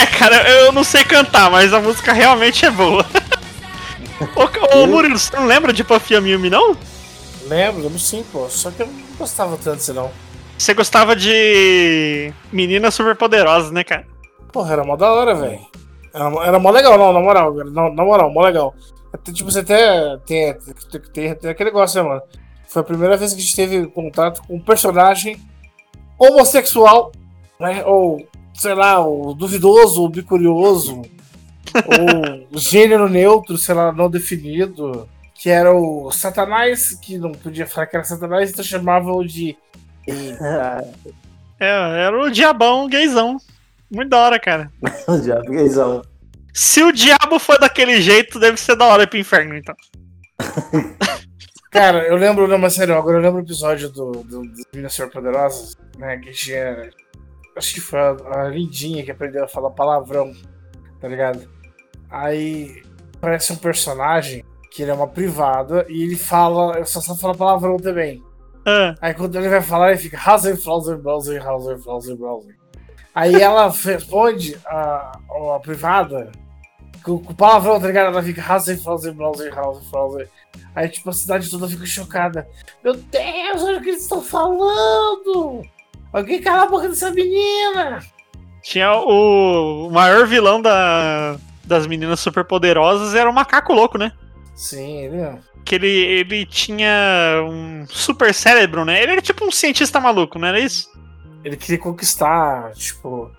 [0.00, 3.04] É, cara, eu não sei cantar, mas a música realmente é boa.
[4.36, 6.76] ô, ô Murilo, você não lembra de Puffy Yumi Yumi, não?
[7.46, 8.48] Lembro, lembro sim, pô.
[8.48, 10.10] Só que eu não gostava tanto disso, não.
[10.56, 14.06] Você gostava de meninas superpoderosas, né, cara?
[14.52, 15.60] Porra, era mó da hora, velho.
[16.12, 17.54] Era, mó- era mó legal, não, na moral.
[17.54, 18.74] Na, na moral, mó legal.
[19.12, 22.22] Até, tipo, você até tem, tem, tem, tem aquele negócio, né, mano?
[22.68, 25.40] Foi a primeira vez que a gente teve contato com um personagem
[26.18, 27.12] homossexual,
[27.58, 27.82] né?
[27.86, 28.26] Ou,
[28.58, 31.02] sei lá, o duvidoso, o bicurioso,
[32.52, 35.08] ou gênero neutro, sei lá, não definido.
[35.34, 39.56] Que era o Satanás, que não podia falar que era Satanás, então chamavam de.
[41.60, 43.36] É, era o diabão gaysão.
[43.88, 44.70] Muito da hora, cara.
[45.24, 46.02] Já, gaysão.
[46.52, 49.76] Se o diabo for daquele jeito, deve ser da hora ir pro inferno, então.
[51.70, 54.94] Cara, eu lembro, não, mas sério, agora eu lembro o episódio do, do, dos Minas
[54.94, 56.16] Superpoderosas, né?
[56.16, 56.90] Que tinha.
[57.58, 60.32] Acho que foi a, a Lindinha que aprendeu a falar palavrão,
[61.00, 61.48] tá ligado?
[62.08, 62.82] Aí
[63.16, 66.84] aparece um personagem que ele é uma privada e ele fala.
[66.84, 68.22] Só sabe falar palavrão também.
[68.64, 72.56] Ah, Aí quando ele vai falar, ele fica Hauser, Flauser, Browser, Hauser, Flauser, Browser.
[73.14, 75.18] Aí ela responde a,
[75.56, 76.30] a privada
[77.02, 78.08] com, com palavrão, tá ligado?
[78.08, 80.30] Ela fica Hauser, Flauser, Browser, Hauser, Flauser.
[80.74, 82.48] Aí, tipo, a cidade toda fica chocada.
[82.84, 85.62] Meu Deus, olha o que eles estão falando!
[86.12, 88.00] Alguém cala a boca dessa menina!
[88.68, 94.12] tinha o, o maior vilão da, das meninas superpoderosas era o macaco louco, né?
[94.54, 95.38] Sim, ele é.
[95.64, 99.02] Que ele, ele tinha um super cérebro, né?
[99.02, 100.90] Ele era tipo um cientista maluco, não era isso?
[101.42, 103.30] Ele queria conquistar, tipo,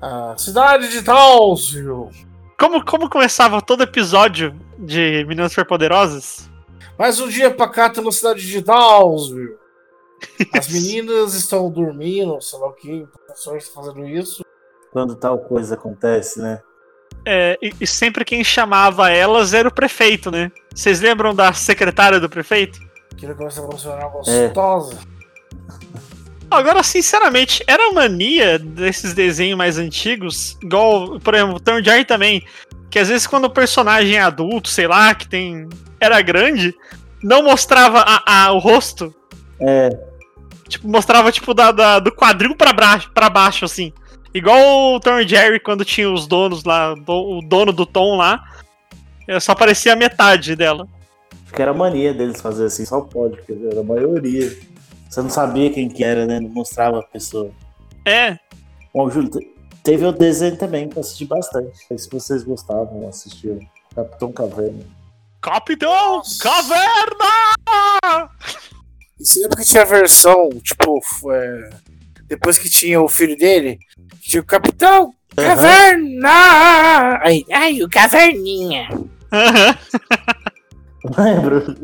[0.00, 2.10] a cidade de Talsville.
[2.58, 6.50] Como, como começava todo episódio de Meninas Superpoderosas?
[6.98, 9.61] Mais um dia pacato na cidade de Talsville.
[10.52, 14.44] As meninas estão dormindo, sei lá o que, o professor está fazendo isso.
[14.92, 16.60] Quando tal coisa acontece, né?
[17.24, 20.50] É, e, e sempre quem chamava elas era o prefeito, né?
[20.74, 22.78] Vocês lembram da secretária do prefeito?
[23.16, 24.98] Que ele começa a funcionar gostosa.
[26.50, 32.44] Agora, sinceramente, era mania desses desenhos mais antigos, igual, por exemplo, o Tom Jerry também,
[32.90, 35.68] que às vezes quando o personagem é adulto, sei lá, que tem.
[35.98, 36.74] era grande,
[37.22, 39.14] não mostrava a- a- o rosto.
[39.60, 39.88] É,
[40.72, 43.92] Tipo, mostrava, tipo, da, da- do quadril pra, baixo, pra baixo, assim.
[44.34, 48.16] Igual o Tom e Jerry quando tinha os donos lá, do- o dono do Tom
[48.16, 48.42] lá.
[49.28, 50.88] eh, Só aparecia a metade dela.
[51.44, 54.50] acho que era mania deles fazer assim, só pode, porque era a maioria.
[55.10, 56.40] Você não sabia quem que era, né?
[56.40, 57.50] Não mostrava a pessoa.
[58.06, 58.38] É,
[58.94, 59.50] Bom, Júlio, te-
[59.82, 61.66] teve o desenho também que eu assisti bastante.
[61.66, 63.60] Não sei se vocês gostavam, assistiram.
[63.94, 64.84] Capitão Caverna.
[65.42, 68.30] Capitão Caverna!
[69.22, 71.70] Você lembra que tinha a versão, tipo, é,
[72.24, 73.78] depois que tinha o filho dele,
[74.20, 77.20] tinha o Capitão Caverna!
[77.22, 78.88] Aí, ai, o Caverninha!
[79.32, 79.78] Aham.
[81.16, 81.76] Lembro.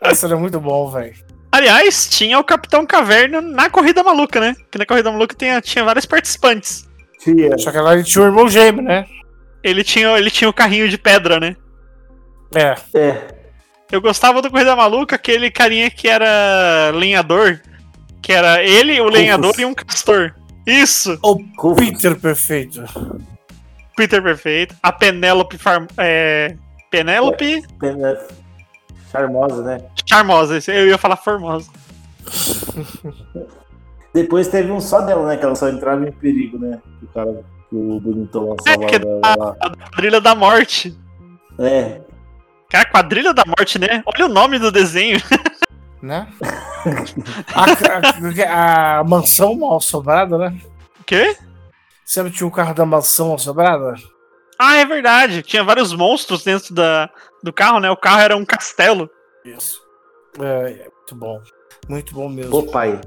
[0.00, 1.14] Essa era muito bom, velho.
[1.50, 4.54] Aliás, tinha o Capitão Caverna na Corrida Maluca, né?
[4.70, 6.88] Que na Corrida Maluca tinha, tinha vários participantes.
[7.18, 7.56] Tia.
[7.58, 9.06] Só que lá ele tinha o irmão gêmeo, né?
[9.62, 11.56] Ele tinha, ele tinha o carrinho de pedra, né?
[12.54, 12.74] É.
[12.94, 13.39] É.
[13.90, 17.60] Eu gostava do Corrida Maluca, aquele carinha que era lenhador.
[18.22, 20.34] Que era ele, o lenhador e um castor.
[20.66, 21.36] Isso, O.
[21.74, 22.84] Peter perfeito.
[23.96, 24.74] Peter Perfeito.
[24.82, 25.86] A Penélope Farm...
[25.98, 26.54] é,
[26.90, 27.62] Penélope
[29.10, 29.78] Charmosa, né?
[30.06, 30.56] Charmosa.
[30.58, 31.68] esse- Eu ia falar Formosa.
[34.14, 35.36] Depois teve um só dela, né?
[35.36, 36.80] Que ela só entrava em perigo, né?
[37.02, 39.56] O cara, que o bonitão lá É, que salvava ela lá.
[39.60, 40.96] A Quadrilha da Morte.
[41.58, 42.00] É.
[42.70, 44.02] Cara, Quadrilha da Morte, né?
[44.06, 45.18] Olha o nome do desenho.
[46.02, 46.26] Né?
[47.54, 47.64] a,
[48.46, 50.58] a- a mansão mal assombrada, né?
[50.98, 51.36] O quê?
[52.06, 53.96] Sempre tinha o carro da mansão assombrada?
[54.58, 55.42] Ah, é verdade.
[55.42, 57.10] Tinha vários monstros dentro da,
[57.44, 57.90] do carro, né?
[57.90, 59.10] O carro era um castelo.
[59.44, 59.78] Isso.
[60.40, 61.42] É, é muito bom.
[61.86, 62.50] Muito bom mesmo.
[62.50, 62.98] Popeye.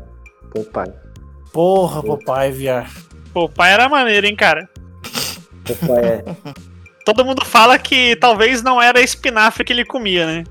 [0.51, 0.93] Popeye.
[1.51, 2.91] Porra, Popeye, viar.
[3.33, 4.69] Pô, o pai era maneiro, hein, cara.
[5.65, 6.23] Popeye é.
[7.05, 10.43] Todo mundo fala que talvez não era espinafre que ele comia, né?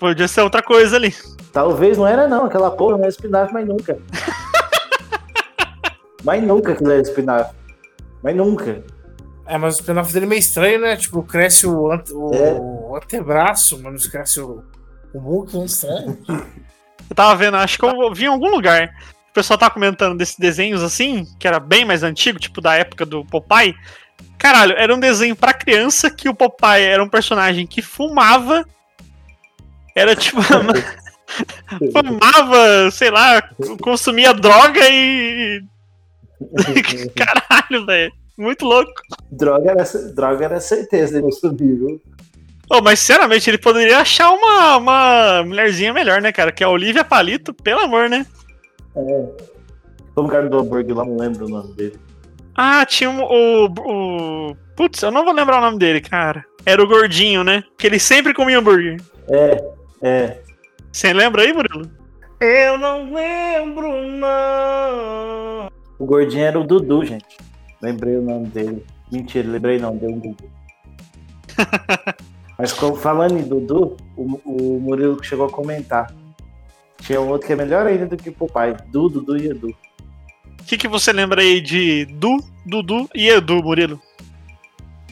[0.00, 1.14] Podia ser outra coisa ali.
[1.52, 3.98] Talvez não era não, aquela porra não era espinafre, mas nunca.
[6.22, 7.56] mas nunca aquilo era espinafre.
[8.22, 8.82] Mas nunca.
[9.46, 10.96] É, mas o spin-off dele é meio estranho, né?
[10.96, 12.52] Tipo, cresce o, ante, o, É.
[12.60, 14.64] o antebraço, mas não cresce o,
[15.14, 16.18] o Hulk, é estranho.
[16.28, 18.90] Eu tava vendo, acho que eu vi em algum lugar.
[19.30, 23.06] O pessoal tá comentando desses desenhos assim, que era bem mais antigo, tipo da época
[23.06, 23.74] do Popeye.
[24.38, 28.64] Caralho, era um desenho pra criança que o Popeye era um personagem que fumava.
[29.94, 30.40] Era tipo.
[31.92, 33.42] fumava, sei lá,
[33.80, 35.62] consumia droga e.
[37.16, 38.12] Caralho, velho.
[38.36, 38.92] Muito louco.
[39.30, 42.02] droga, era, droga era certeza de consumir, viu?
[42.68, 46.52] Oh, mas sinceramente, ele poderia achar uma, uma mulherzinha melhor, né, cara?
[46.52, 48.26] Que é a Olivia Palito, pelo amor, né?
[48.94, 49.26] É.
[50.14, 51.98] Como o cara do hambúrguer lá, não lembro o nome dele.
[52.56, 54.56] Ah, tinha um- o, o.
[54.76, 56.44] Putz, eu não vou lembrar o nome dele, cara.
[56.64, 57.62] Era o gordinho, né?
[57.78, 59.00] Que ele sempre comia hambúrguer.
[59.28, 59.64] É,
[60.02, 60.40] é.
[60.92, 61.90] Você lembra aí, Murilo?
[62.40, 65.70] Eu não lembro, não.
[65.98, 67.36] O gordinho era o Dudu, gente.
[67.80, 68.84] Lembrei o nome dele.
[69.12, 70.50] Mentira, lembrei não, deu um Google.
[72.58, 76.12] Mas falando em Dudu, o, o Murilo que chegou a comentar.
[76.98, 78.74] Tinha um outro que é melhor ainda do que o Popeye.
[78.88, 79.74] Du, Dudu e Edu.
[80.66, 84.02] O que, que você lembra aí de Du, Dudu e Edu, Murilo?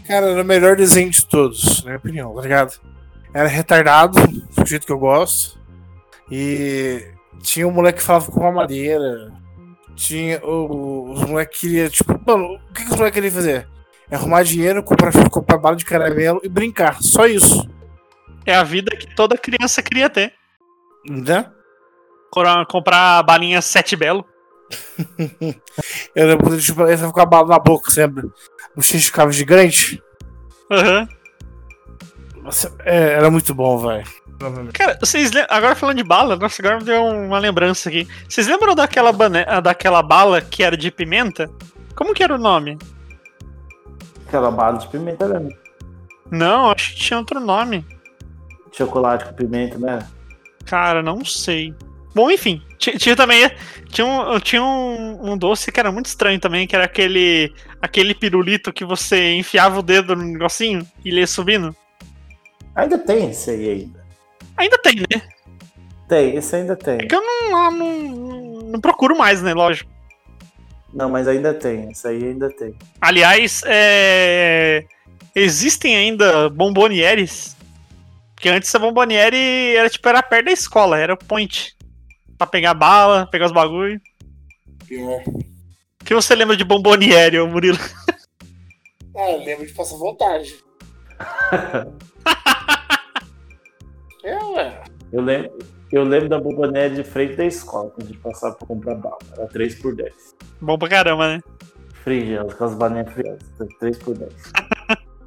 [0.05, 2.81] Cara, era o melhor desenho de todos, na minha opinião, tá ligado?
[3.33, 5.57] Era retardado, do jeito que eu gosto.
[6.29, 7.07] E
[7.41, 9.33] tinha um moleque que falava com uma madeira.
[9.95, 13.69] Tinha o- os moleques queriam, tipo, mano, o que, que os moleques queriam fazer?
[14.11, 17.01] É arrumar dinheiro, comprar, comprar bala de caramelo e brincar.
[17.01, 17.65] Só isso.
[18.45, 20.35] É a vida que toda criança queria ter.
[21.09, 21.49] Né?
[22.31, 24.25] Cora- Comprar balinha sete belo.
[26.15, 28.31] Eu lembro de tipo, ele tava com a bala na boca sempre.
[28.77, 30.03] O xixi ficava gigante.
[30.71, 31.09] Aham.
[32.43, 34.05] Nossa, é, era muito bom, velho.
[34.73, 38.07] Cara, vocês lem- agora falando de bala, nossa, agora me deu uma lembrança aqui.
[38.29, 41.49] Vocês lembram daquela, bane- ah, daquela bala que era de pimenta?
[41.95, 42.77] Como que era o nome?
[44.27, 45.49] Aquela bala de pimenta era
[46.31, 47.87] Não, acho que tinha outro nome.
[48.73, 50.07] chocolate com pimenta, né?
[50.67, 51.75] Cara, não sei.
[52.15, 52.61] Bom, enfim,
[52.93, 53.51] ti- tinha, também.
[53.89, 57.53] Tinha, um, tinha um, um doce que era muito estranho também, que era aquele.
[57.81, 61.75] aquele pirulito que você enfiava o dedo no negocinho e ele ia subindo.
[62.75, 64.05] Ainda tem esse aí ainda.
[64.57, 65.23] Ainda tem, né?
[66.09, 66.95] Tem, esse ainda tem.
[66.97, 67.89] É que eu não, não,
[68.73, 69.55] não procuro mais, né?
[69.55, 69.91] Lógico.
[70.93, 71.91] Não, mas ainda tem.
[71.91, 72.75] Esse aí ainda tem.
[73.01, 74.85] Aliás, é,
[75.35, 77.57] existem ainda bombonieres.
[78.35, 81.74] Porque antes a bomboniere era tipo, era perto da escola, era o point.
[82.45, 83.99] Pra pegar bala, pegar os bagulho.
[84.87, 85.23] Pior.
[85.27, 87.79] O que você lembra de bomboniere, ô Murilo?
[89.17, 90.63] Ah, eu lembro de passar vontade.
[94.25, 94.85] é, ué.
[95.11, 95.59] Eu lembro,
[95.91, 99.17] eu lembro da Bombonera de frente da escola, gente passava pra comprar bala.
[99.39, 100.13] Era 3 por 10.
[100.61, 101.41] Bom pra caramba, né?
[102.03, 103.39] Frigelas, com as balinhas frias.
[103.79, 104.33] 3 por 10.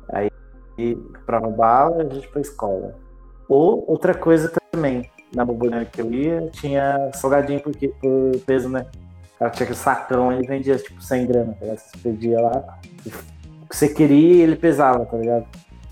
[0.10, 0.30] Aí
[0.78, 2.94] e comprava bala a gente pra escola.
[3.48, 8.86] Ou outra coisa também, na Bombonera que eu ia, tinha salgadinho por, por peso, né?
[9.36, 11.78] O cara tinha aquele sacão, ele vendia tipo 100 gramas, tá ligado?
[11.80, 15.46] Você pedia lá, o que você queria ele pesava, tá ligado?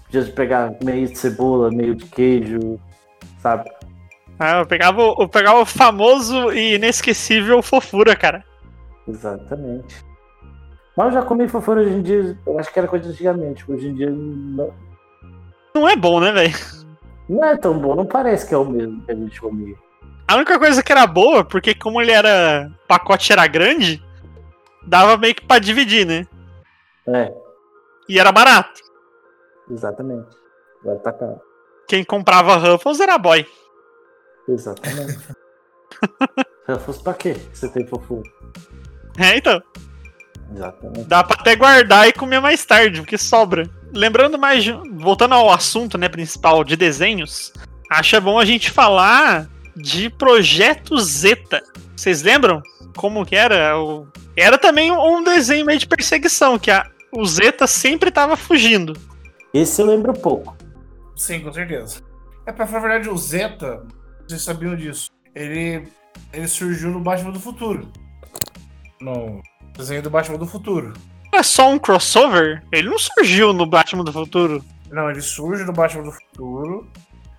[0.05, 2.79] Podia pegar meio de cebola, meio de queijo,
[3.41, 3.69] sabe?
[4.39, 8.43] Ah, eu pegava, o- eu pegava o famoso e inesquecível fofura, cara.
[9.07, 10.03] Exatamente.
[10.97, 13.69] Mas eu já comi fofura hoje em dia, eu acho que era coisa de antigamente.
[13.69, 14.73] Hoje em dia não,
[15.75, 16.55] Não é bom, né, velho?
[17.29, 19.75] Não é tão bom, não parece que é o mesmo que a gente comia.
[20.27, 22.71] A única coisa que era boa, porque como ele era.
[22.83, 24.03] O pacote era grande,
[24.85, 26.25] dava meio que pra dividir, né?
[27.07, 27.31] É,
[28.09, 28.81] E era barato.
[29.69, 30.35] exatamente.
[30.81, 31.39] Agora tá caro.
[31.87, 33.45] Quem comprava Ruffles era boy.
[34.47, 35.19] Exatamente.
[36.85, 37.35] Fosse pra quê?
[37.53, 38.23] Você tem fofura?
[39.19, 39.61] É, então.
[40.53, 41.07] Exatamente.
[41.07, 43.69] Dá pra até guardar e comer mais tarde, porque sobra.
[43.93, 47.51] Lembrando mais, de- voltando ao assunto né, principal de desenhos,
[47.91, 51.61] acho bom a gente falar de Projeto Zeta.
[51.95, 52.61] Vocês lembram
[52.95, 53.77] como que era?
[53.79, 56.85] O- Era também um desenho meio de perseguição, que a...
[57.11, 58.93] o Zeta sempre tava fugindo.
[59.53, 60.55] Esse eu lembro pouco.
[61.15, 62.01] Sim, com certeza.
[62.45, 63.83] É, pra falar a verdade, o Zeta,
[64.27, 65.87] vocês sabiam disso, ele,
[66.33, 67.89] ele surgiu no Batman do Futuro.
[69.01, 69.41] No
[69.77, 70.93] desenho do Batman do Futuro.
[71.33, 72.63] É só um crossover?
[72.71, 74.63] Ele não surgiu no Batman do Futuro.
[74.89, 76.87] Não, ele surge no Batman do Futuro,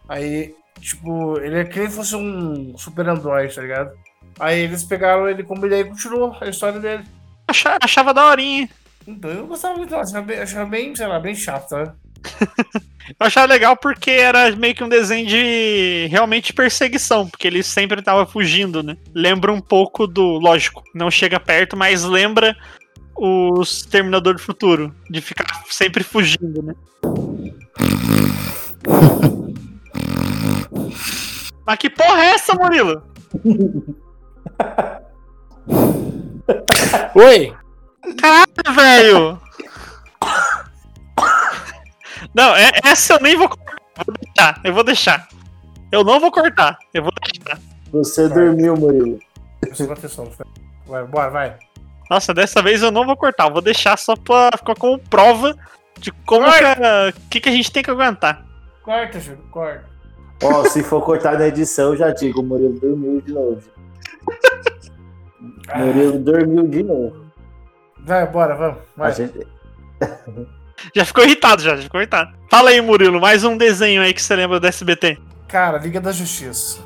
[0.09, 3.91] aí Tipo, ele é que nem fosse um super android, tá ligado?
[4.39, 7.03] Aí eles pegaram ele como ele aí continuou a história dele.
[7.49, 8.68] Acha- achava daorinha.
[9.07, 9.95] Então eu gostava muito.
[9.97, 11.93] Achava bem, achava bem, sei lá, bem chato, né?
[13.08, 18.02] Eu achava legal porque era meio que um desenho de realmente perseguição, porque ele sempre
[18.02, 18.96] tava fugindo, né?
[19.14, 20.38] Lembra um pouco do.
[20.38, 22.56] Lógico, não chega perto, mas lembra
[23.16, 26.74] os Terminador do Futuro, de ficar sempre fugindo, né?
[31.64, 33.02] Mas que porra é essa, Murilo?
[37.14, 37.52] Oi!
[38.18, 39.45] Caralho, velho!
[42.37, 43.76] Não, é- essa eu nem vou cortar.
[44.05, 45.28] Vou deixar, eu vou deixar.
[45.91, 47.59] Eu não vou cortar, eu vou deixar.
[47.93, 49.18] Você dormiu, Murilo.
[50.87, 51.57] Vai, bora, vai.
[52.11, 55.57] Nossa, dessa vez eu não vou cortar, eu vou deixar só pra ficar como prova
[55.99, 58.45] de como que, a- que, que a gente tem que aguentar.
[58.82, 59.84] Corta, Júlio, corta.
[60.43, 63.62] Ó, se for cortar na edição, eu já digo, o Murilo dormiu de novo.
[65.74, 67.26] Murilo dormiu de novo.
[68.01, 68.78] Vai, bora, vamos.
[68.97, 69.11] Vai.
[69.11, 69.47] A gente...
[70.95, 72.33] Já ficou irritado, já, já ficou irritado.
[72.51, 75.18] Fala aí, Murilo, mais um desenho aí que você lembra do SBT.
[75.49, 76.86] Cara, Liga da Justiça.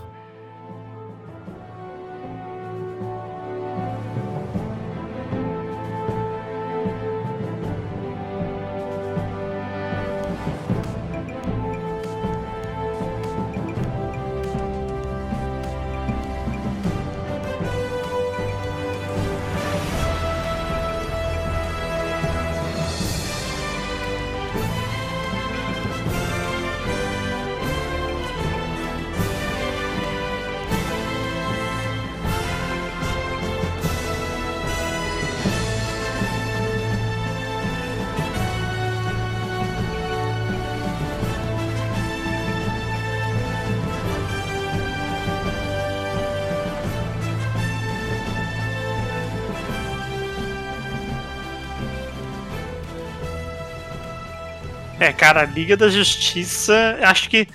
[55.33, 57.47] Cara, Liga da Justiça, acho que.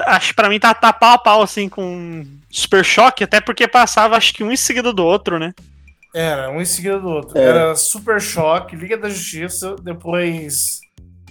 [0.00, 3.68] Acho que pra mim tá, tá pau a pau, assim, com Super Choque, até porque
[3.68, 5.54] passava, acho que um em seguida do outro, né?
[6.12, 7.38] Era, um em seguida do outro.
[7.38, 7.44] É.
[7.44, 10.80] Era Super Choque, Liga da Justiça, depois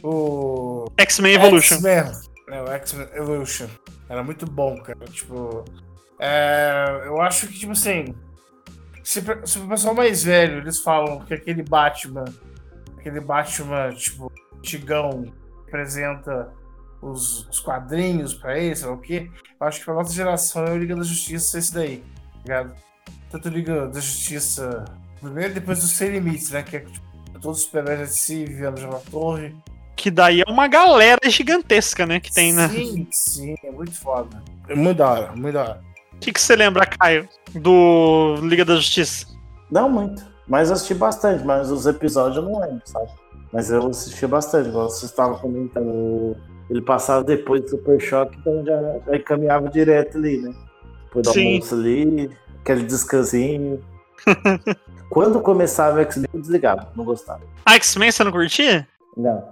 [0.02, 0.86] o.
[0.98, 1.76] X-Men Evolution.
[1.76, 2.12] X-Men.
[2.50, 3.68] É, o X-Men Evolution.
[4.10, 5.06] Era muito bom, cara.
[5.12, 5.66] Tipo.
[6.20, 8.16] é, eu acho que, tipo assim.
[9.04, 12.24] Se, se o pessoal mais velho eles falam que aquele Batman.
[12.98, 15.34] Aquele Batman, tipo, antigão,
[15.74, 16.54] representa
[17.02, 19.30] os, os quadrinhos pra ele, sei lá o quê.
[19.60, 22.76] Eu acho que pra nossa geração é o Liga da Justiça esse daí, tá ligado?
[23.32, 24.86] Tanto Liga da Justiça.
[25.20, 26.62] Primeiro e depois do Sem Limites, né?
[26.62, 27.02] Que é tipo,
[27.42, 29.56] todos os super-heróis de si vivendo na torre.
[29.96, 32.20] Que daí é uma galera gigantesca, né?
[32.20, 32.70] Que tem na.
[32.70, 34.44] Sim, sim, é muito foda.
[34.68, 35.82] É muito da hora, muito da hora.
[36.14, 39.28] O que, que você lembra, Caio, do Liga da Justiça?
[39.72, 40.24] Não muito.
[40.48, 43.10] Mas eu assisti bastante, mas os episódios eu não lembro, sabe?
[43.54, 46.36] Mas eu assisti bastante, igual vocês estavam comentando.
[46.70, 50.52] Ele passava depois do Super Choque, então já, já encaminhava direto ali, né?
[51.06, 51.54] Depois do Sim.
[51.54, 52.32] almoço ali,
[52.62, 53.80] aquele descansinho.
[55.12, 57.42] Quando começava o X-Men, eu desligava, não gostava.
[57.64, 58.88] A X-Men você não curtia?
[59.16, 59.48] Não.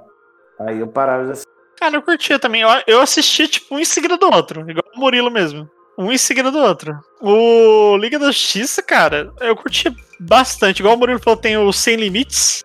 [0.60, 1.52] Aí eu parava de assistir.
[1.80, 2.62] Cara, eu curtia também.
[2.62, 4.62] Eu, eu assisti, tipo, um em seguida do outro.
[4.68, 5.70] Igual o Murilo mesmo.
[5.96, 7.00] Um em seguida do outro.
[7.22, 10.80] O Liga da Justiça, cara, eu curtia bastante.
[10.80, 12.64] Igual o Murilo falou, tem o Sem Limites.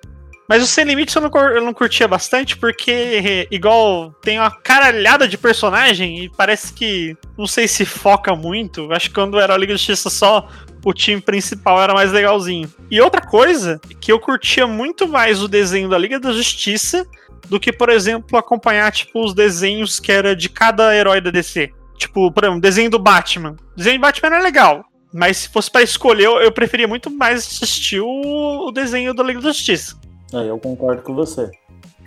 [0.49, 5.27] Mas o Sem Limites eu não, eu não curtia bastante porque, igual, tem uma caralhada
[5.27, 8.93] de personagem e parece que, não sei se foca muito.
[8.93, 10.49] Acho que quando era a Liga da Justiça só
[10.85, 12.73] o time principal era mais legalzinho.
[12.89, 17.05] E outra coisa, que eu curtia muito mais o desenho da Liga da Justiça
[17.49, 21.73] do que, por exemplo, acompanhar, tipo, os desenhos que era de cada herói da DC.
[21.97, 23.57] Tipo, por exemplo, desenho do Batman.
[23.73, 24.85] O desenho do Batman era legal.
[25.13, 29.49] Mas se fosse pra escolher, eu, preferia muito mais assistir o desenho da Liga da
[29.49, 29.99] Justiça.
[30.41, 31.51] Aí eu concordo com você.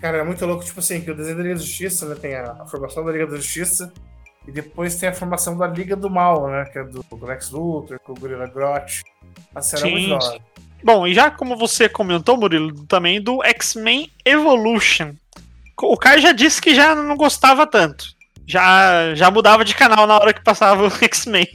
[0.01, 2.15] Cara, é muito louco, tipo assim, que o desenho da Liga da Justiça, né?
[2.15, 3.91] Tem a, a formação da Liga da Justiça
[4.47, 6.65] e depois tem a formação da Liga do Mal, né?
[6.65, 9.01] Que é do, Lex Luthor, com o Gorilla Grodd.
[9.53, 10.41] A série é Sim, muito da hora.
[10.83, 15.13] Bom, e já como você comentou, Murilo, também do X-Men Evolution.
[15.81, 18.05] O Kai já disse que já não gostava tanto.
[18.47, 21.47] Já, já mudava de canal na hora que passava o X-Men.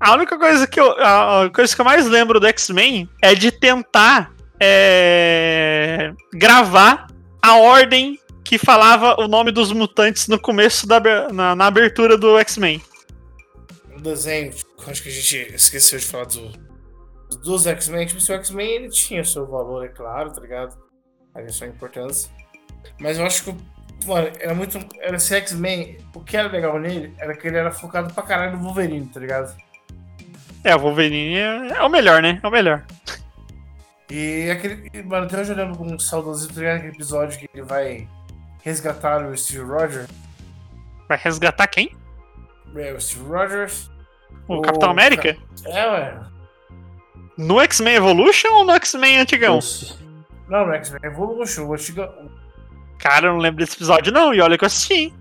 [0.00, 3.34] A única coisa que eu, a a coisa que eu mais lembro do X-Men é
[3.34, 4.31] de tentar
[4.64, 7.08] é, gravar
[7.42, 11.00] a ordem que falava o nome dos mutantes no começo da
[11.32, 12.80] na, na abertura do X-Men.
[13.96, 14.52] Um desenho,
[14.86, 16.52] acho que a gente esqueceu de falar do,
[17.42, 18.06] dos X-Men.
[18.06, 20.78] Tipo, o X-Men ele tinha seu valor, é claro, tá ligado?
[21.34, 22.30] Ali sua importância.
[23.00, 23.56] Mas eu acho que
[24.06, 24.78] Mano, era muito.
[25.00, 25.98] Era esse X-Men.
[26.14, 29.20] O que era legal nele era que ele era focado pra caralho no Wolverine, tá
[29.20, 29.56] ligado?
[30.64, 32.40] É, o Wolverine é, é o melhor, né?
[32.42, 32.84] É o melhor.
[34.14, 34.90] E aquele.
[35.04, 36.76] Mano, até hoje eu lembro com um saudosismo, tá ligado?
[36.76, 38.06] Aquele episódio que ele vai
[38.62, 40.06] resgatar o Steve Rogers.
[41.08, 41.96] Vai resgatar quem?
[42.76, 43.90] É, o Steve Rogers.
[44.46, 45.34] O O Capitão América?
[45.64, 46.20] É, ué.
[47.38, 49.58] No X-Men Evolution ou no X-Men antigão?
[50.46, 51.64] Não, no X-Men Evolution.
[51.64, 52.06] O antigo.
[52.98, 54.34] Cara, eu não lembro desse episódio, não.
[54.34, 55.14] E olha que eu assisti, hein?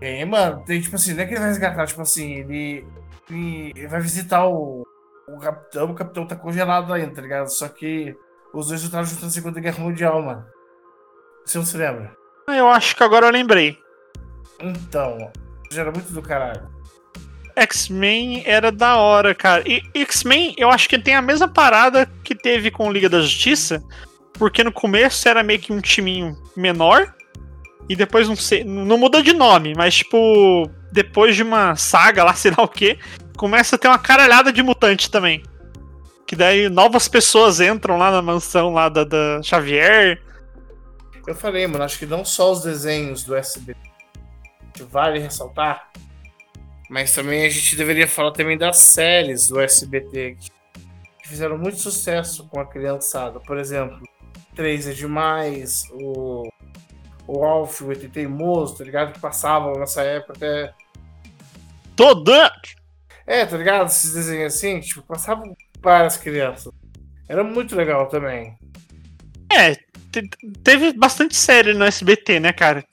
[0.00, 2.36] É, mano, tem tipo assim, não é que ele vai resgatar, tipo assim.
[2.36, 2.86] Ele,
[3.30, 4.86] ele vai visitar o.
[5.26, 7.48] O capitão, o capitão tá congelado ainda, tá ligado?
[7.48, 8.14] Só que
[8.52, 10.44] os dois lutaram junto na Segunda Guerra Mundial, mano.
[11.44, 12.14] Você não se lembra?
[12.46, 13.78] Ah, Eu acho que agora eu lembrei.
[14.60, 15.30] Então,
[15.70, 16.68] já era muito do caralho.
[17.56, 19.62] X-Men era da hora, cara.
[19.66, 23.82] E X-Men, eu acho que tem a mesma parada que teve com Liga da Justiça,
[24.34, 27.14] porque no começo era meio que um timinho menor,
[27.88, 32.32] e depois não sei, não muda de nome, mas tipo, depois de uma saga lá,
[32.34, 32.98] sei lá o que,
[33.36, 35.42] começa a ter uma caralhada de mutante também.
[36.26, 40.22] Que daí novas pessoas entram lá na mansão lá da, da Xavier.
[41.26, 43.78] Eu falei, mano, acho que não só os desenhos do SBT
[44.72, 45.90] que vale ressaltar,
[46.90, 50.36] mas também a gente deveria falar também das séries do SBT
[51.22, 53.40] que fizeram muito sucesso com a criançada.
[53.40, 54.00] Por exemplo,
[54.54, 56.48] Três é Demais, o,
[57.26, 59.12] o Alf, o ET Teimoso, tá ligado?
[59.12, 60.72] Que passavam nessa época até.
[61.96, 62.52] Toda!
[63.26, 63.86] É, tá ligado?
[63.88, 66.72] Esses desenhos assim, tipo, passavam para as crianças.
[67.28, 68.54] Era muito legal também.
[69.50, 70.28] É, te-
[70.62, 72.84] teve bastante série no SBT, né, cara?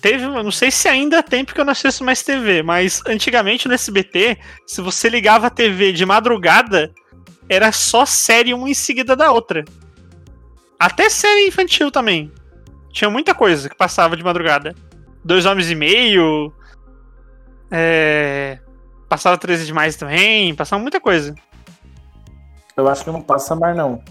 [0.00, 3.74] Teve, não sei se ainda tem, porque eu não assisto mais TV, mas antigamente no
[3.74, 6.92] SBT, se você ligava a TV de madrugada,
[7.48, 9.64] era só série uma em seguida da outra.
[10.78, 12.32] Até série infantil também.
[12.92, 14.74] Tinha muita coisa que passava de madrugada.
[15.24, 16.52] Dois Homens e Meio.
[17.70, 18.58] É.
[19.08, 20.54] Passava 13 demais também.
[20.54, 21.34] Passava muita coisa.
[22.76, 24.02] Eu acho que não passa mais, não.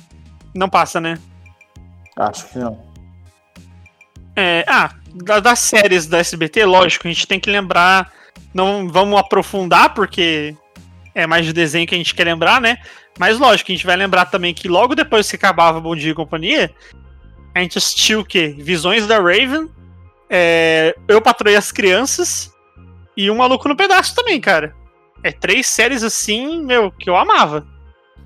[0.53, 1.20] Não passa, né?
[2.18, 2.84] Acho que não.
[4.36, 8.12] É, ah, da- das séries da SBT, lógico, a gente tem que lembrar.
[8.53, 10.56] Não vamos aprofundar, porque
[11.14, 12.78] é mais de desenho que a gente quer lembrar, né?
[13.20, 16.16] Mas lógico, a gente vai lembrar também que logo depois que acabava Bom Dia e
[16.16, 16.74] Companhia,
[17.53, 18.56] a gente assistiu o quê?
[18.60, 19.70] Visões da Raven,
[20.30, 22.51] é, Eu Patroei as Crianças
[23.18, 24.76] e Um Maluco no Pedaço também, cara.
[25.24, 27.66] É três séries assim, meu, que eu amava.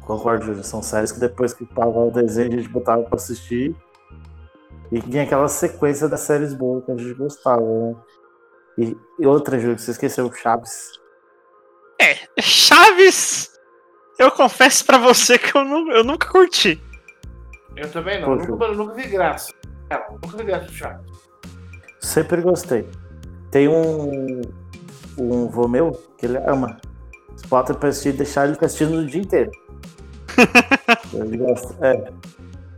[0.01, 0.63] Concordo, Júlio.
[0.63, 3.75] São séries que depois que pagava o desenho, a gente botava pra assistir.
[4.91, 7.95] E tinha aquela sequência das séries boas que a gente gostava, né?
[8.77, 10.91] E, e outra, Júlio, você esqueceu o Chaves.
[12.39, 13.51] Chaves,
[14.17, 16.81] eu confesso pra você que eu, nu- eu nunca curti.
[17.75, 18.35] Eu também não.
[18.37, 18.47] Poxa.
[18.49, 19.53] Nunca, eu nunca vi graça.
[19.89, 21.11] Cara, eu nunca vi graça do Chaves.
[21.99, 22.87] Sempre gostei.
[23.51, 24.41] Tem um,
[25.19, 26.77] um vô meu que ele ama.
[27.35, 29.51] Você bota pra assistir deixar ele assistindo o dia inteiro.
[31.13, 31.75] ele gosta.
[31.85, 32.11] É.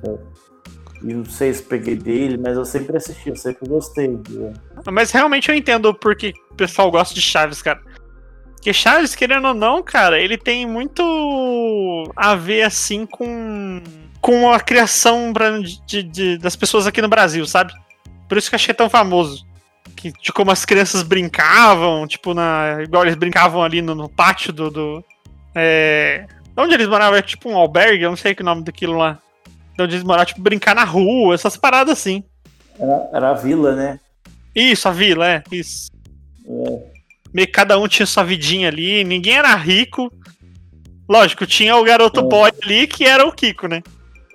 [0.07, 0.17] é.
[1.03, 4.19] E não sei se peguei dele, mas eu sempre assisti, eu sempre gostei.
[4.91, 7.81] Mas realmente eu entendo porque o pessoal gosta de Chaves, cara.
[8.55, 11.01] Porque Chaves, querendo ou não, cara, ele tem muito
[12.15, 13.81] a ver, assim, com,
[14.21, 17.73] com a criação pra- de, de- das pessoas aqui no Brasil, sabe?
[18.29, 19.43] Por isso que eu achei tão famoso.
[20.01, 24.51] Que, de como as crianças brincavam, tipo, na, igual eles brincavam ali no, no pátio
[24.51, 24.71] do.
[24.71, 25.05] do
[25.53, 26.25] é,
[26.57, 27.19] onde eles moravam?
[27.19, 29.19] É tipo um albergue, eu não sei que nome daquilo lá.
[29.77, 32.23] De onde eles moravam, tipo, brincar na rua, essas paradas assim.
[32.79, 33.99] Era, era a vila, né?
[34.55, 35.91] Isso, a vila, é, isso.
[36.47, 36.91] É.
[37.31, 40.11] Meio que cada um tinha sua vidinha ali, ninguém era rico.
[41.07, 42.23] Lógico, tinha o garoto É.
[42.23, 43.83] boy ali que era o Kiko, né?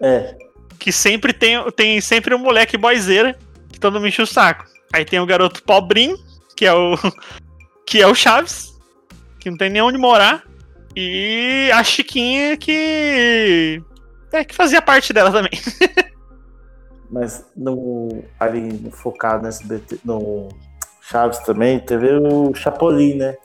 [0.01, 0.37] É.
[0.79, 3.37] Que sempre tem, tem sempre um moleque boyzeira
[3.73, 4.76] que todo mundo enche o saco.
[4.93, 6.17] Aí tem o garoto pobrinho,
[6.57, 6.97] que é o
[7.87, 8.75] que é o Chaves,
[9.39, 10.45] que não tem nem onde morar,
[10.97, 13.81] e a Chiquinha que
[14.33, 15.53] é que fazia parte dela também.
[17.11, 20.49] Mas no, ali focado no SBT, no
[21.01, 23.37] Chaves também, teve o Chapolin, né?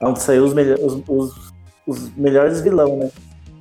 [0.00, 1.52] Onde saiu os, melhor, os, os,
[1.86, 3.10] os melhores vilão, né?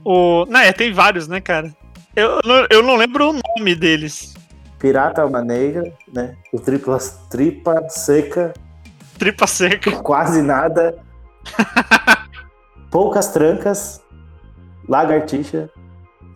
[0.06, 1.76] O, não, é, tem vários, né, cara?
[2.16, 4.34] Eu, eu não lembro o nome deles.
[4.82, 6.36] Pirata Alma Negra, né?
[6.52, 6.98] O tripla,
[7.30, 8.52] Tripa Seca,
[9.20, 9.92] Tripa seca.
[10.02, 10.98] Quase Nada,
[12.90, 14.04] Poucas Trancas,
[14.90, 15.70] Lagartixa,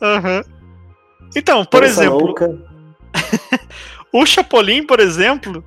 [0.01, 0.43] Aham.
[1.35, 2.35] Então, por exemplo,
[4.13, 5.63] o Chapolin, por exemplo,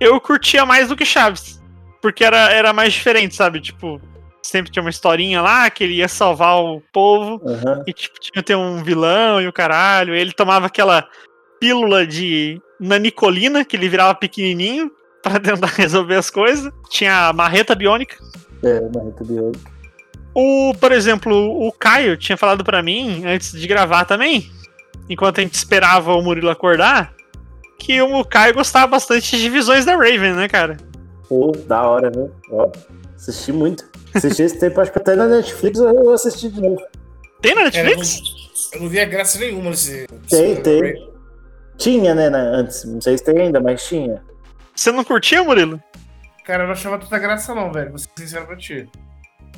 [0.00, 1.62] eu curtia mais do que Chaves.
[2.02, 3.60] Porque era, era mais diferente, sabe?
[3.60, 4.00] Tipo,
[4.42, 7.40] sempre tinha uma historinha lá que ele ia salvar o povo.
[7.46, 7.84] Aham.
[7.86, 10.14] E tipo, tinha ter um vilão e o caralho.
[10.14, 11.06] Ele tomava aquela
[11.58, 14.90] pílula de nanicolina, que ele virava pequenininho
[15.22, 16.72] pra tentar resolver as coisas.
[16.88, 18.16] Tinha a marreta biônica.
[18.62, 19.76] É, Marreta Biônica.
[20.34, 24.50] O, por exemplo, o Caio tinha falado pra mim, antes de gravar também,
[25.08, 27.14] enquanto a gente esperava o Murilo acordar,
[27.78, 30.76] que o Caio gostava bastante de visões da Raven, né, cara?
[31.28, 32.30] Pô, da hora, viu?
[32.50, 32.70] Ó,
[33.14, 33.84] assisti muito.
[34.14, 36.82] Assisti esse tempo, acho que até na Netflix eu assisti de novo.
[37.40, 38.20] Tem na Cara, eu, Netflix?
[38.20, 40.06] não, eu não via graça nenhuma nesse.
[40.28, 41.08] Tem, tem.
[41.78, 42.84] Tinha, né, antes.
[42.84, 44.22] Não sei se tem ainda, mas tinha.
[44.74, 45.82] Você não curtia, Murilo?
[46.44, 47.90] Cara, eu não achava tanta graça, não, velho.
[47.90, 48.88] Vou ser sincero pra ti.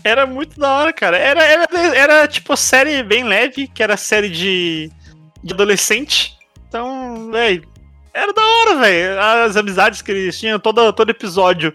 [0.02, 1.18] Era muito da hora, cara.
[1.18, 4.90] Era, era, era tipo série bem leve, que era série de,
[5.42, 6.36] de adolescente.
[6.66, 7.66] Então, velho,
[8.14, 9.20] era da hora, velho.
[9.20, 11.74] As amizades que eles tinham, todo, todo episódio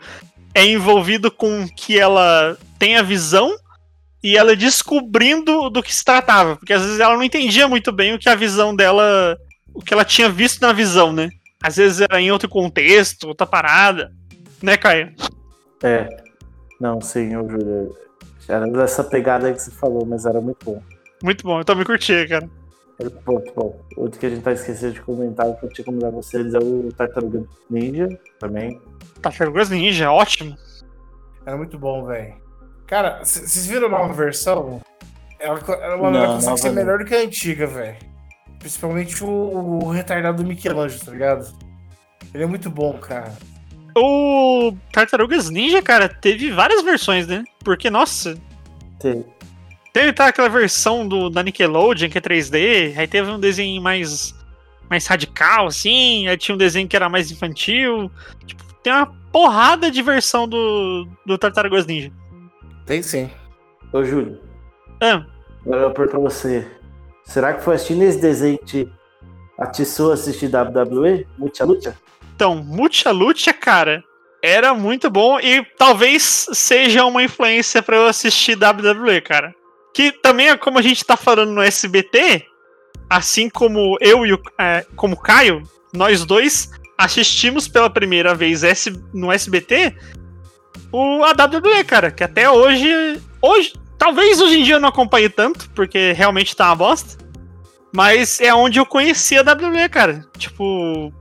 [0.53, 3.55] é envolvido com que ela tem a visão
[4.23, 6.55] e ela descobrindo do que se tratava.
[6.55, 9.37] Porque às vezes ela não entendia muito bem o que a visão dela.
[9.73, 11.29] O que ela tinha visto na visão, né?
[11.63, 14.11] Às vezes era em outro contexto, outra parada.
[14.61, 15.13] Né, Caio?
[15.83, 16.07] É.
[16.79, 17.97] Não, sim, eu juro.
[18.47, 20.81] Era dessa pegada aí que você falou, mas era muito bom.
[21.23, 22.49] Muito bom, eu também curti, cara.
[22.99, 23.79] Era muito bom.
[23.97, 26.59] Outro que a gente tá esquecendo de comentar, que eu tinha comentado com vocês, é
[26.59, 28.09] o Tartaruga Ninja
[28.39, 28.79] também.
[29.21, 30.55] Tartarugas Ninja, ótimo.
[31.45, 32.35] Era muito bom, velho.
[32.85, 34.81] Cara, vocês viram a nova versão?
[35.39, 36.75] Ela, ela, Não, ela consegue nova ser não.
[36.75, 37.97] melhor do que a antiga, velho.
[38.63, 41.53] Principalmente o, o retardado do Michelangelo, tá ligado?
[42.33, 43.33] Ele é muito bom, cara.
[43.93, 47.43] O Tartarugas Ninja, cara, teve várias versões, né?
[47.61, 48.37] Porque, nossa,
[49.01, 49.25] Tem.
[49.91, 54.33] teve tá, aquela versão do, da Nickelodeon, que é 3D, aí teve um desenho mais,
[54.89, 58.09] mais radical, assim, aí tinha um desenho que era mais infantil.
[58.45, 62.13] Tipo, tem uma porrada de versão do, do Tartarugas Ninja.
[62.85, 63.29] Tem sim.
[63.91, 64.39] Ô, Júlio,
[65.01, 65.25] Ah,
[65.65, 66.65] agora eu pergunto pra você.
[67.25, 68.89] Será que foi assistindo esse desenho que
[69.57, 71.27] a assistir WWE?
[71.37, 71.97] Mucha Lucha?
[72.35, 74.03] então, Mucha Lucha, cara,
[74.41, 79.55] era muito bom e talvez seja uma influência pra eu assistir WWE, cara.
[79.93, 82.45] Que também é como a gente tá falando no SBT,
[83.09, 85.63] assim como eu e o é, como Caio,
[85.93, 89.95] nós dois assistimos pela primeira vez S, no SBT
[90.93, 95.29] o a WWE, cara, que até hoje hoje talvez hoje em dia eu não acompanhe
[95.29, 97.23] tanto, porque realmente tá uma bosta.
[97.95, 100.25] Mas é onde eu conheci a WWE, cara.
[100.37, 101.13] Tipo,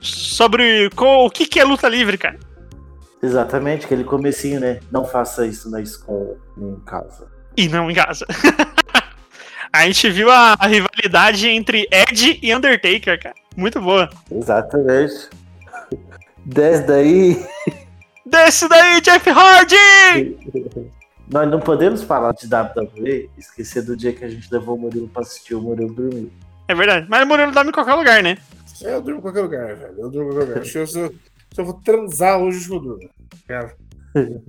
[0.00, 2.38] sobre co- o que, que é luta livre, cara.
[3.22, 4.80] Exatamente, aquele comecinho, né?
[4.90, 7.30] Não faça isso na escola, nem em casa.
[7.56, 8.26] E não em casa.
[9.72, 13.34] a gente viu a, a rivalidade entre Ed e Undertaker, cara.
[13.56, 14.08] Muito boa.
[14.30, 15.28] Exatamente.
[16.44, 17.46] Desce daí.
[18.26, 20.36] Desce daí, Jeff Hardy!
[21.30, 25.08] Nós não podemos falar de WWE esquecer do dia que a gente levou o Murilo
[25.08, 26.32] pra assistir o Murilo dormir.
[26.66, 27.06] É verdade.
[27.08, 28.36] Mas o Murilo dorme em qualquer lugar, né?
[28.80, 29.94] Eu durmo em qualquer lugar, velho.
[29.96, 30.62] Eu durmo em qualquer lugar.
[30.62, 33.08] Que eu, se, eu, se eu vou transar hoje, eu durmo.
[33.46, 33.76] Cara.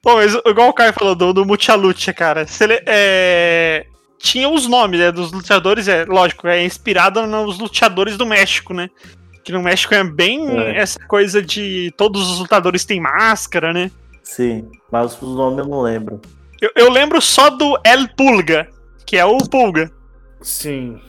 [0.00, 2.46] Pô, mas igual o Caio falou do, do Mucha Lucha, cara.
[2.46, 3.84] Se ele, é...
[4.18, 8.88] Tinha os nomes né, dos lutadores, é lógico, é inspirado nos lutadores do México, né?
[9.44, 10.76] Que no México é bem É.
[10.78, 13.90] essa coisa de todos os lutadores têm máscara, né?
[14.22, 16.20] Sim, mas os nomes eu não lembro.
[16.60, 18.68] Eu, eu lembro só do El Pulga,
[19.04, 19.90] que é o Pulga.
[20.40, 21.00] Sim.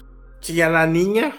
[0.41, 1.33] Tinha a Naninha,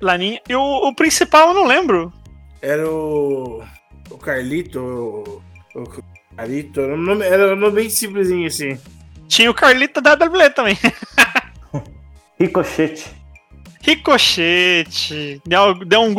[0.00, 0.40] Laninha.
[0.48, 2.12] E o, o principal eu não lembro.
[2.60, 3.62] era o.
[4.10, 4.78] O Carlito.
[4.80, 5.42] O,
[5.80, 6.02] o
[6.36, 6.80] Carlito.
[6.80, 8.78] Era um nome, era um nome bem simplesinho assim.
[9.26, 10.76] Tinha o Carlito da WWE também.
[12.38, 13.10] Ricochete.
[13.80, 15.40] Ricochete.
[15.46, 16.14] Deu, deu um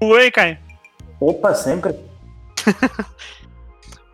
[0.00, 0.58] Aí, Caio.
[1.20, 1.94] Opa, sempre.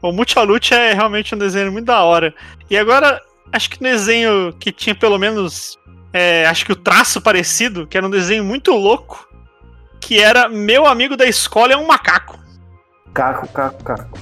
[0.05, 2.35] O Multialute é realmente um desenho muito da hora.
[2.69, 3.19] E agora,
[3.51, 5.79] acho que um desenho que tinha pelo menos.
[6.13, 9.27] é, acho que o traço parecido, que era um desenho muito louco.
[9.99, 12.39] Que era Meu Amigo da Escola é um Macaco.
[13.15, 14.19] Caco, caco, caco.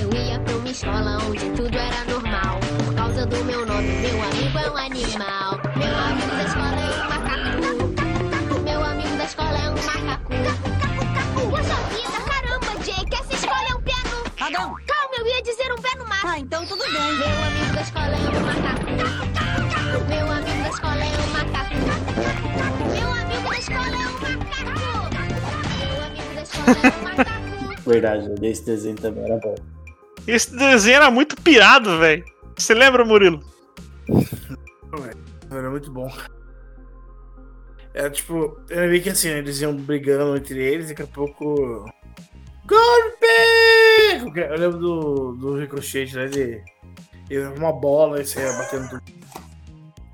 [0.00, 2.60] Eu ia pra uma escola onde tudo era normal.
[2.86, 5.41] Por causa do meu nome, meu amigo é um animal.
[11.50, 14.46] Poxa vida, caramba, Jake, essa escola é um pé no.
[14.46, 14.76] Adão!
[14.86, 16.26] Calma, eu ia dizer um pé no mato.
[16.26, 16.92] Ah, então tudo bem.
[16.92, 18.84] Meu amigo da escola é um macaco.
[20.08, 21.74] Meu amigo da escola é um macaco.
[22.92, 24.76] Meu amigo da escola é um macaco.
[25.78, 27.90] Meu amigo da escola é um macaco.
[27.90, 29.54] Verdade, esse desenho também era bom.
[30.26, 32.24] Esse desenho era muito pirado, velho.
[32.56, 33.40] Você lembra, Murilo?
[35.50, 36.10] Era muito bom.
[37.94, 41.06] Era tipo, era meio que assim, né, eles iam brigando entre eles e daqui a
[41.06, 41.90] pouco.
[42.64, 43.26] Golpe!
[44.36, 46.24] Eu lembro do, do ricochete, né?
[46.24, 46.62] Ele,
[47.28, 49.02] ele uma bola e saia batendo tudo.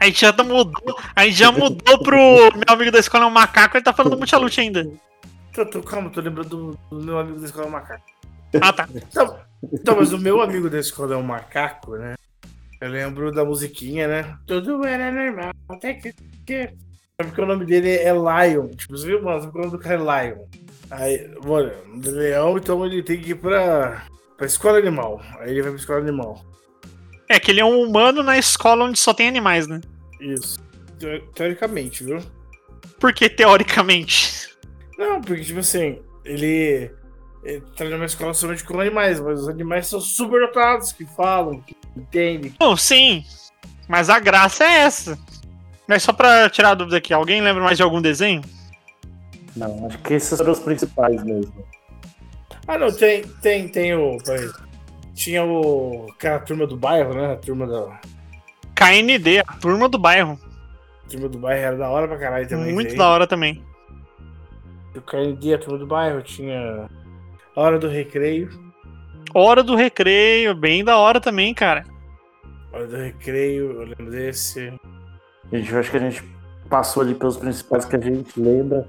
[0.01, 3.31] A gente já mudou, a gente já mudou pro meu amigo da escola é um
[3.31, 4.89] macaco, ele tá falando do Multilute ainda.
[5.53, 8.05] Tô, tô, calma, tô lembrando do, do meu amigo da escola macaco.
[8.61, 8.89] Ah, tá.
[8.95, 9.39] Então,
[9.73, 12.15] então, mas o meu amigo da escola é um macaco, né?
[12.81, 14.39] Eu lembro da musiquinha, né?
[14.47, 16.15] Tudo era normal, até que.
[17.19, 18.69] Que- Porque o nome dele é Lion.
[18.69, 19.51] Tipo, você viu, mano?
[19.53, 20.39] O nome do cara é Lion.
[20.91, 24.05] Aí, mano, de leão, então ele tem que ir pra,
[24.37, 25.21] pra escola animal.
[25.41, 26.45] Aí ele vai pra escola animal.
[27.29, 29.81] É que ele é um humano na escola onde só tem animais, né?
[30.21, 30.59] Isso.
[30.99, 32.21] Teo- Teoricamente, viu?
[32.99, 34.49] Porque teoricamente.
[34.97, 36.91] Não, porque, tipo assim, ele,
[37.45, 41.61] ele tá numa escola somente com animais, mas os animais são super dotados, que falam,
[41.61, 42.55] que entendem.
[42.59, 43.25] Bom, sim.
[43.89, 45.19] Mas a graça é essa.
[45.89, 48.43] Mas só pra tirar a dúvida aqui, alguém lembra mais de algum desenho?
[49.57, 51.67] Não, acho que esses foram os principais mesmo.
[52.67, 54.19] Ah, não, tem, tem, tem o.
[54.19, 54.51] Peraí.
[55.15, 56.07] Tinha o.
[56.11, 57.33] Aquela turma do bairro, né?
[57.33, 57.99] A turma da.
[58.75, 60.39] KND, a turma do bairro.
[61.07, 62.75] a turma do bairro era da hora pra caralho também.
[62.75, 63.65] Muito da hora também.
[64.95, 66.87] O KND, a turma do bairro, tinha.
[67.57, 68.51] A hora do recreio.
[69.33, 71.85] Hora do recreio, bem da hora também, cara.
[72.71, 74.73] Hora do recreio, eu lembro desse.
[75.53, 76.23] Gente, eu acho que a gente
[76.69, 78.87] passou ali pelos principais que a gente lembra.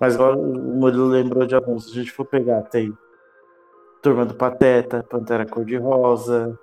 [0.00, 1.86] Mas agora o Murilo lembrou de alguns.
[1.86, 2.96] Se a gente for pegar, tem
[4.02, 6.58] Turma do Pateta, Pantera Cor-de-Rosa.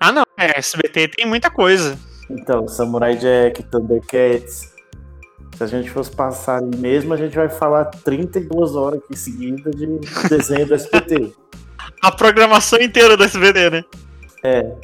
[0.00, 0.24] Ah, não.
[0.36, 1.96] É, SBT tem muita coisa.
[2.28, 4.74] Então, Samurai Jack, Thundercats.
[5.56, 9.70] Se a gente fosse passar ali mesmo, a gente vai falar 32 horas aqui seguida
[9.70, 9.86] de
[10.28, 11.32] desenho do SPT.
[12.02, 13.84] A programação inteira do SBT, né?
[14.42, 14.76] É,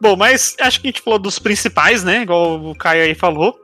[0.00, 2.22] Bom, mas acho que a gente falou dos principais, né?
[2.22, 3.60] Igual o Caio aí falou.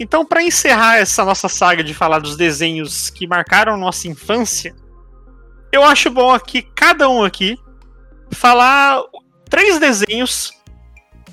[0.00, 4.74] Então, pra encerrar essa nossa saga de falar dos desenhos que marcaram nossa infância,
[5.72, 7.58] eu acho bom aqui, cada um aqui,
[8.30, 9.02] falar
[9.50, 10.52] três desenhos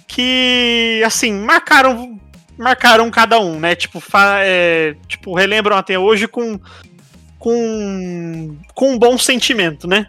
[0.07, 2.19] que, assim, marcaram
[2.57, 3.75] marcaram cada um, né?
[3.75, 4.01] Tipo,
[4.39, 6.59] é, tipo relembram até hoje com,
[7.37, 10.07] com, com um bom sentimento, né?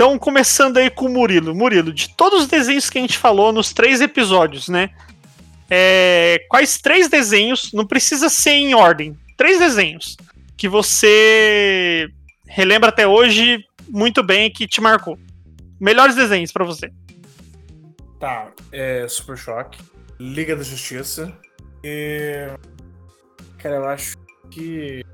[0.00, 1.54] Então, começando aí com o Murilo.
[1.54, 4.88] Murilo, de todos os desenhos que a gente falou nos três episódios, né?
[5.68, 10.16] É, quais três desenhos, não precisa ser em ordem, três desenhos
[10.56, 12.08] que você
[12.46, 15.18] relembra até hoje muito bem e que te marcou?
[15.78, 16.90] Melhores desenhos pra você.
[18.18, 19.82] Tá, é Super Choque,
[20.18, 21.30] Liga da Justiça
[21.84, 22.48] e.
[23.58, 24.16] Cara, eu acho
[24.50, 25.04] que.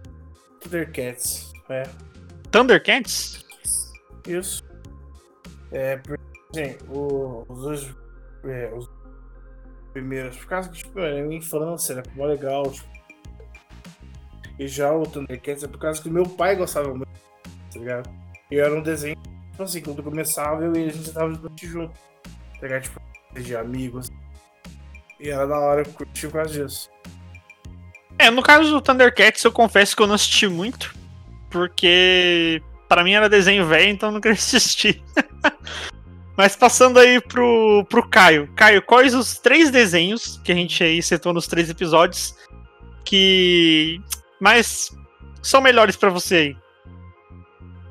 [0.61, 1.53] Thundercats.
[1.69, 1.83] É,
[2.53, 3.45] Thundercats?
[4.29, 4.66] isso.
[5.73, 7.95] É, porque, os dois.
[8.45, 8.89] É, os
[9.93, 12.97] primeiros, por causa que, tipo, é minha infância, era mó legal, tipo.
[14.59, 17.09] E já o Thundercats é por causa que meu pai gostava muito,
[17.73, 18.11] tá ligado?
[18.51, 19.17] E era um desenho,
[19.51, 22.83] tipo assim, quando começava eu e a gente tava junto, tá ligado?
[22.83, 23.01] Tipo,
[23.35, 24.11] de amigos.
[25.21, 26.91] E era da hora, eu curti por causa disso.
[28.19, 30.95] É, no caso do Thundercats, eu confesso que eu não assisti muito,
[31.51, 35.03] porque pra mim era desenho velho, então eu não queria assistir.
[36.37, 38.53] Mas passando aí pro, pro Caio.
[38.55, 42.37] Caio, quais os três desenhos que a gente aí citou nos três episódios
[43.05, 44.01] que
[44.41, 44.95] mais
[45.43, 46.57] são melhores pra você aí?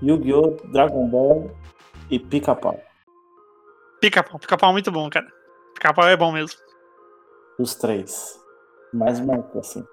[0.04, 1.58] Yu-Gi-Oh!, Dragon Ball
[2.10, 2.80] e Pica-Pau.
[4.00, 4.40] Pica-pau.
[4.40, 5.26] Pica-pau é muito bom, cara.
[5.74, 6.60] Pica-pau é bom mesmo.
[7.58, 8.40] Os três.
[8.94, 9.84] Mais marcou, assim.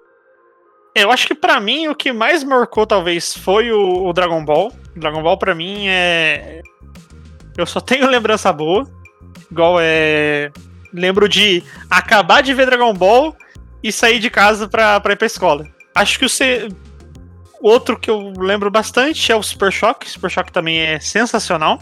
[0.95, 4.71] Eu acho que pra mim o que mais marcou talvez foi o, o Dragon Ball.
[4.95, 6.61] Dragon Ball pra mim é.
[7.57, 8.89] Eu só tenho lembrança boa.
[9.51, 10.51] Igual é.
[10.91, 13.35] Lembro de acabar de ver Dragon Ball
[13.81, 15.67] e sair de casa pra, pra ir pra escola.
[15.95, 20.09] Acho que o outro que eu lembro bastante é o Super Choque.
[20.09, 21.79] Super Choque também é sensacional.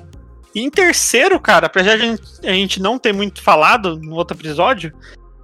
[0.53, 4.93] E em terceiro, cara, apesar de a gente não ter muito falado no outro episódio,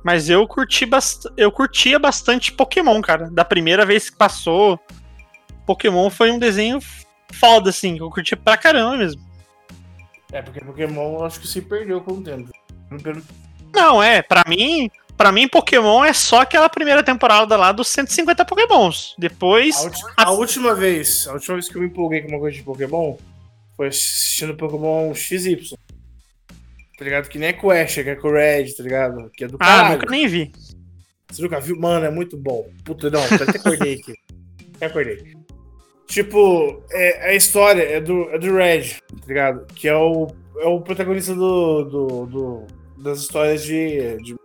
[0.03, 1.27] mas eu curti bast...
[1.37, 3.29] eu curtia bastante Pokémon, cara.
[3.31, 4.79] Da primeira vez que passou,
[5.65, 6.79] Pokémon foi um desenho
[7.33, 7.95] foda, assim.
[7.95, 9.21] que Eu curti pra caramba mesmo.
[10.37, 12.51] É, porque Pokémon eu acho que se perdeu com o tempo.
[13.01, 13.23] Pelo-
[13.73, 18.45] Não, é, pra mim, para mim Pokémon é só aquela primeira temporada lá dos 150
[18.45, 19.15] Pokémons.
[19.17, 19.75] Depois,
[20.15, 22.63] A, a última vez, a última vez que eu me empolguei com uma coisa de
[22.63, 23.17] Pokémon
[23.75, 25.75] foi assistindo Pokémon XY.
[26.99, 27.29] Tá ligado?
[27.29, 29.31] Que nem é com o Ash, que é com o Red, tá ligado?
[29.31, 29.95] Que é do ah, caralho.
[29.95, 30.51] nunca nem vi.
[31.31, 31.79] Você nunca viu?
[31.79, 32.69] Mano, é muito bom.
[32.85, 34.13] Puta, não, até acordei aqui.
[34.77, 35.36] Até acordei.
[36.07, 38.83] Tipo, é, a história é do, é do Red,
[39.19, 39.65] tá ligado?
[39.75, 40.27] Que é o,
[40.59, 44.35] é o protagonista do, do, do- das histórias de, de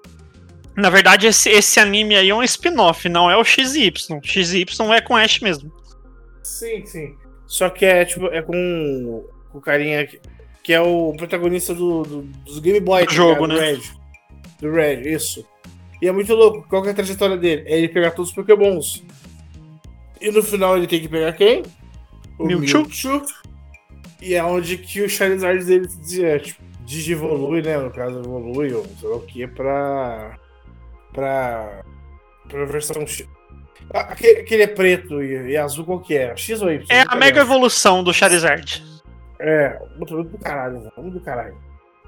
[0.76, 3.92] Na verdade, esse, esse anime aí é um spin-off, não é o XY.
[4.22, 5.72] XY é com Ash mesmo.
[6.42, 7.14] Sim, sim.
[7.46, 10.20] Só que é tipo, é com, o carinha que,
[10.64, 13.60] que é o protagonista do, do- dos Game Boy, Do jogo, ligado?
[13.60, 13.70] né?
[13.72, 13.80] Red.
[14.60, 15.46] Do Red, isso.
[16.00, 16.66] E é muito louco.
[16.68, 17.62] Qual que é a trajetória dele?
[17.66, 19.04] É ele pegar todos os Pokémons.
[20.22, 21.64] E no final ele tem que pegar quem?
[22.38, 22.86] O Mewtwo.
[24.20, 25.88] E é onde que o Charizard dele
[26.20, 27.76] é, tipo, digivolui, né?
[27.76, 30.38] No caso, evolui, ou sei lá o que, pra.
[31.12, 31.82] pra.
[32.48, 33.26] pra versão X.
[33.92, 36.36] Ah, Aquele, aquele é preto e, e azul, qual que é?
[36.36, 36.86] X ou Y?
[36.88, 38.80] É a mega evolução do Charizard.
[39.40, 40.92] É, muito muito do caralho, velho.
[40.98, 41.58] Muito do caralho.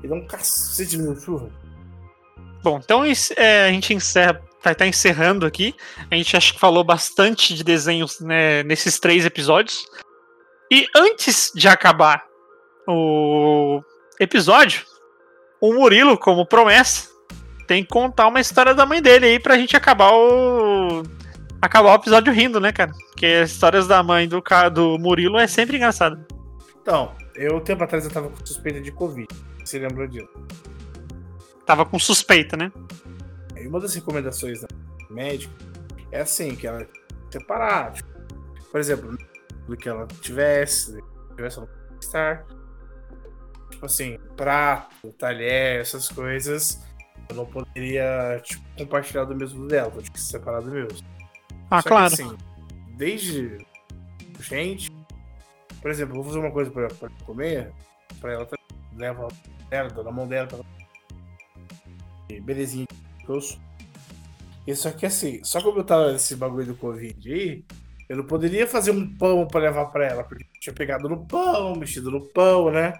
[0.02, 1.52] Ele é um cacete de Mewtwo, velho.
[2.62, 3.04] Bom, então
[3.36, 5.74] é, a gente encerra, vai estar encerrando aqui.
[6.10, 9.86] A gente acho que falou bastante de desenhos né, nesses três episódios.
[10.70, 12.24] E antes de acabar
[12.88, 13.80] o
[14.18, 14.82] episódio,
[15.60, 17.08] o Murilo, como promessa,
[17.66, 21.02] tem que contar uma história da mãe dele aí pra gente acabar o.
[21.60, 22.92] Acabar o episódio rindo, né, cara?
[23.10, 24.42] Porque as histórias da mãe do,
[24.72, 26.26] do Murilo é sempre engraçada.
[26.82, 29.26] Então, eu, tempo atrás, eu tava com suspeita de Covid.
[29.64, 30.28] Você lembrou disso?
[31.64, 32.70] Tava com suspeita, né?
[33.64, 34.68] E uma das recomendações da
[35.08, 35.54] médica
[36.12, 36.86] é assim, que ela
[37.30, 37.94] separar.
[37.94, 38.08] Tipo,
[38.70, 39.18] por exemplo,
[39.66, 41.02] do que ela tivesse,
[41.34, 42.44] tivesse ela estar.
[43.70, 46.78] Tipo assim, prato, talher, essas coisas,
[47.30, 50.86] eu não poderia tipo, compartilhar do mesmo dela, eu tinha que se separar do meu.
[51.70, 52.12] Ah, Só que, claro.
[52.12, 52.36] assim,
[52.98, 53.66] desde
[54.40, 54.92] gente,
[55.80, 57.72] por exemplo, vou fazer uma coisa pra, pra comer,
[58.20, 58.56] pra ela tá-
[58.94, 59.26] leva
[59.70, 60.58] ela, dou na mão dela, pra...
[62.28, 62.86] e belezinha
[64.66, 67.64] E só que assim, só como eu tava nesse bagulho do Covid aí,
[68.08, 71.26] eu não poderia fazer um pão pra levar pra ela, porque eu tinha pegado no
[71.26, 72.94] pão, mexido no pão, né?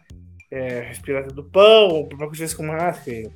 [0.51, 3.31] É, respirado do pão, que eu tivesse com máscara.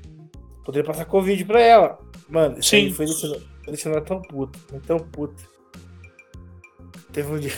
[0.64, 1.98] Poderia passar Covid pra ela.
[2.28, 2.94] Mano, isso aí Sim.
[2.94, 5.42] foi deixando, foi deixando ela tão puta, tão puta.
[7.12, 7.52] Teve um dia.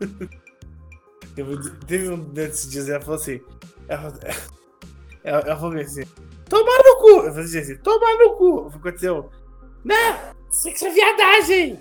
[1.34, 3.40] teve, um dia- teve um desses dias ela falou assim.
[3.88, 4.18] Ela,
[5.22, 6.02] ela, ela falou assim:
[6.48, 7.08] Toma no cu!
[7.26, 8.56] Eu falei assim: Toma no cu!
[8.66, 9.30] O que aconteceu?
[9.84, 10.16] Não!
[10.50, 11.80] Isso aqui é viadagem!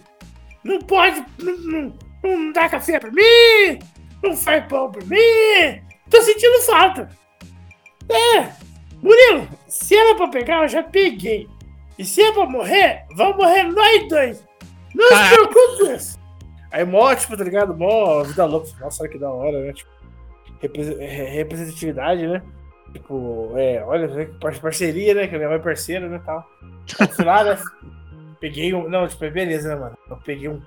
[0.63, 1.23] Não pode!
[1.39, 1.93] Não, não,
[2.23, 3.79] não dá café pra mim!
[4.23, 5.81] Não faz pão pra mim!
[6.09, 7.09] Tô sentindo falta!
[8.09, 8.51] É!
[9.01, 11.47] Murilo, se era pra pegar, eu já peguei!
[11.97, 14.43] E se é pra morrer, vamos morrer nós dois!
[14.95, 16.25] Não se preocupe!
[16.71, 17.77] Aí, mó, tipo, tá ligado?
[17.77, 18.67] Mó vida louca.
[18.81, 19.71] Nossa, olha que da hora, né?
[19.73, 19.89] Tipo,
[20.59, 22.41] repre- re- representatividade, né?
[22.95, 25.27] Tipo, é, olha, né, que par- parceria, né?
[25.27, 26.21] Que a minha mãe é parceira, né?
[26.25, 26.49] Tal.
[27.13, 27.61] Fui lá, né?
[28.39, 28.87] Peguei um.
[28.87, 29.97] Não, tipo, é beleza, né, mano?
[30.09, 30.61] Eu peguei um.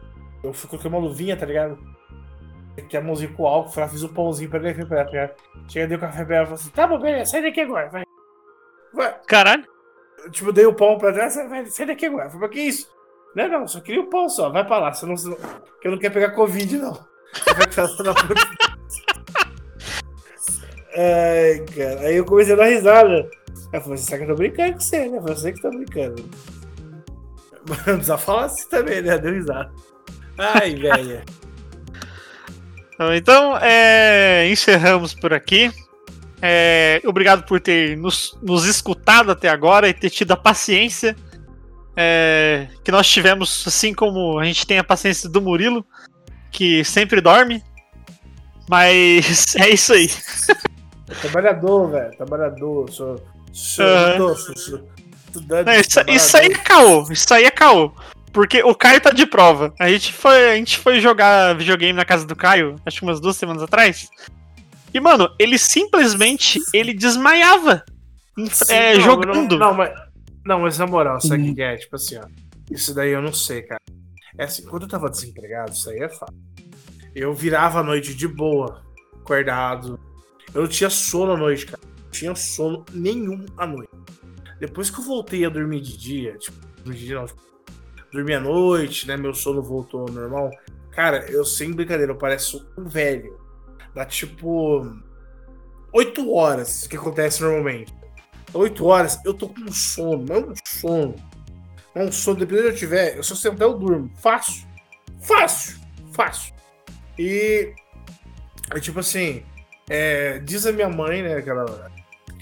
[0.45, 1.79] Eu fui coloquei uma luvinha, tá ligado?
[2.77, 5.11] Peguei a mãozinha com álcool, fui lá, fiz um pãozinho pra ele, pra ela, tá
[5.11, 5.35] ligado?
[5.69, 7.89] Cheguei, dei o café pra ela e falei assim: tá bom, beleza, sai daqui agora,
[7.89, 8.05] vai.
[8.93, 9.17] Vai.
[9.27, 9.65] Caralho.
[10.31, 12.27] Tipo, dei o pão pra ela, sai, sai daqui agora.
[12.27, 12.91] Eu falei, mas que isso?
[13.35, 15.37] Não, não, só queria o pão só, vai pra lá, senão, senão,
[15.81, 16.93] que eu não quero pegar Covid, não.
[16.93, 18.35] Vai ficar só na puta.
[20.99, 22.01] Ai, cara.
[22.01, 23.31] Aí eu comecei a dar risada.
[23.73, 25.21] Ela falou, você sabe que eu tô brincando com você, né?
[25.21, 26.29] Você que tá brincando.
[27.69, 29.17] Mas não precisa falar assim também, né?
[29.17, 29.71] Deu risada.
[30.37, 31.23] Ai, velho.
[33.15, 35.71] Então, é, encerramos por aqui.
[36.43, 41.17] É, obrigado por ter nos, nos escutado até agora e ter tido a paciência
[41.97, 45.85] é, que nós tivemos, assim como a gente tem a paciência do Murilo,
[46.51, 47.63] que sempre dorme.
[48.69, 50.09] Mas é isso aí.
[51.21, 52.17] Trabalhador, velho.
[52.17, 52.91] Trabalhador.
[52.91, 53.25] Sou.
[53.53, 53.85] Sou.
[53.85, 54.17] Aham.
[54.17, 54.89] sou- sou- sou
[55.27, 55.67] estudante.
[55.67, 57.07] Não, isso, isso aí é caô.
[57.11, 57.93] Isso aí é caô.
[58.33, 59.73] Porque o Caio tá de prova.
[59.81, 63.21] A gente foi, a gente foi jogar videogame na casa do Caio, acho que umas
[63.21, 64.09] duas semanas atrás.
[64.93, 67.83] E, mano, ele simplesmente ele desmaiava
[68.37, 69.59] Sim, é, não, jogando.
[69.59, 69.91] Não, não, mas,
[70.45, 71.77] não, mas na moral, sabe o que é?
[71.77, 72.27] Tipo assim, ó.
[72.71, 73.81] Isso daí eu não sei, cara.
[74.37, 76.35] É assim, quando eu tava desempregado, isso aí é fato.
[77.15, 78.83] Eu virava a noite de boa,
[79.21, 79.99] acordado.
[80.55, 81.83] Eu não tinha sono à noite, cara.
[81.83, 83.91] Não tinha sono nenhum à noite.
[84.59, 87.27] Depois que eu voltei a dormir de dia, tipo, de dia não,
[88.13, 89.17] dormir à noite, né?
[89.17, 90.51] Meu sono voltou ao normal.
[90.91, 93.39] Cara, eu sem brincadeira, eu pareço um velho.
[93.95, 94.85] Dá tipo.
[95.93, 97.95] 8 horas que acontece normalmente.
[98.53, 101.15] 8 horas, eu tô com sono, não é um sono.
[101.95, 104.11] É um sono, dependendo de eu tiver, eu, eu sentar, eu durmo.
[104.17, 104.67] Fácil.
[105.21, 105.79] Fácil.
[106.13, 106.55] Fácil.
[107.19, 107.75] E.
[108.71, 109.43] É tipo assim.
[109.89, 111.37] É, diz a minha mãe, né?
[111.37, 111.91] Aquela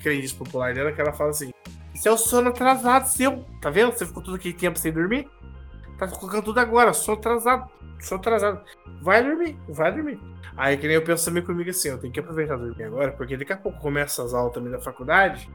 [0.03, 1.53] crendice popular dela, que ela fala assim:
[1.95, 3.45] Isso é o sono atrasado seu.
[3.61, 3.93] Tá vendo?
[3.93, 5.29] Você ficou todo aquele tempo sem dormir?
[5.99, 7.71] Tá colocando tudo agora, sono atrasado.
[8.01, 8.61] Sono atrasado.
[9.03, 10.21] Vai dormir, vai dormir.
[10.57, 13.37] Aí que nem eu penso também comigo assim, eu tenho que aproveitar dormir agora, porque
[13.37, 15.51] daqui a pouco começa as aulas também da faculdade.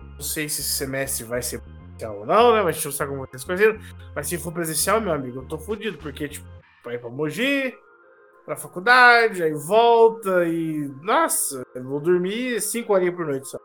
[0.00, 2.62] Não sei se esse semestre vai ser presencial ou não, né?
[2.62, 3.80] Mas a gente não sabe como as coisas.
[4.14, 6.46] Mas se for presencial, meu amigo, eu tô fudido, porque, tipo,
[6.84, 7.74] vai pra Mogi,
[8.50, 10.90] pra faculdade, aí volta e.
[11.02, 13.58] Nossa, eu vou dormir 5 horinhas por noite só.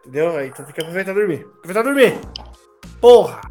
[0.00, 0.34] Entendeu?
[0.38, 1.46] Aí então tem que aproveitar dormir.
[1.58, 2.18] Aproveitar dormir!
[2.98, 3.42] Porra!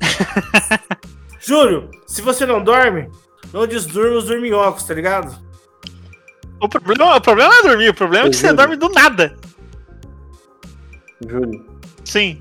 [1.40, 3.10] Júlio, se você não dorme,
[3.54, 5.34] não desdurma os dorminhocos, tá ligado?
[6.60, 8.56] O problema, o problema não é dormir, o problema é que você Júlio.
[8.58, 9.34] dorme do nada.
[11.26, 11.64] Júlio,
[12.04, 12.38] Sim.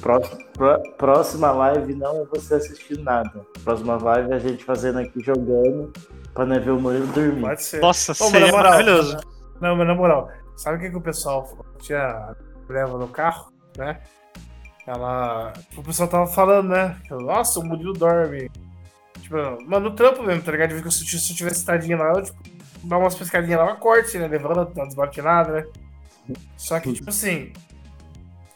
[0.00, 3.44] próxima, pró- próxima live não é você assistir nada.
[3.62, 5.92] Próxima live é a gente fazendo aqui jogando
[6.34, 7.40] pra não ver o Murilo dormir.
[7.40, 7.80] Pode ser.
[7.80, 9.16] Nossa, Ô, mas seria na moral, maravilhoso.
[9.60, 12.34] Não, mas na moral, sabe o que, que o pessoal tinha
[12.68, 14.00] leva no carro, né?
[14.86, 15.52] Ela.
[15.76, 16.96] O pessoal tava falando, né?
[17.10, 18.50] Nossa, o Murilo dorme.
[19.20, 20.70] Tipo, mano, no trampo mesmo, tá ligado?
[20.70, 22.42] De ver que se eu se eu tivesse tadinha lá, eu, tipo,
[22.84, 24.26] dar umas pescadinhas lá, uma corte, né?
[24.26, 25.66] Levanta, dá uma desbatinada, né?
[26.56, 27.52] Só que, tipo assim,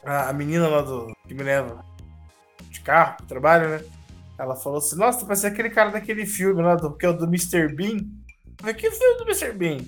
[0.05, 1.15] a, a menina lá do.
[1.27, 1.85] que me leva
[2.71, 3.85] de carro pro trabalho, né?
[4.39, 7.25] Ela falou assim, nossa, parece aquele cara daquele filme lá, do, que é o do
[7.25, 7.75] Mr.
[7.75, 7.97] Bean.
[7.97, 9.53] Eu falei, que filme do Mr.
[9.53, 9.79] Bean?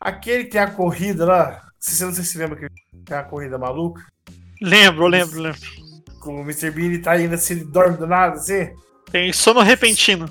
[0.00, 1.62] Aquele que tem a corrida lá.
[1.78, 2.68] Se você não sei se lembra que
[3.04, 4.02] tem a corrida maluca.
[4.60, 5.60] Lembro, lembro, lembro.
[6.20, 6.70] Com o Mr.
[6.70, 8.70] Bean ele tá indo assim, ele dorme do nada, assim.
[9.10, 10.28] Tem sono repentino.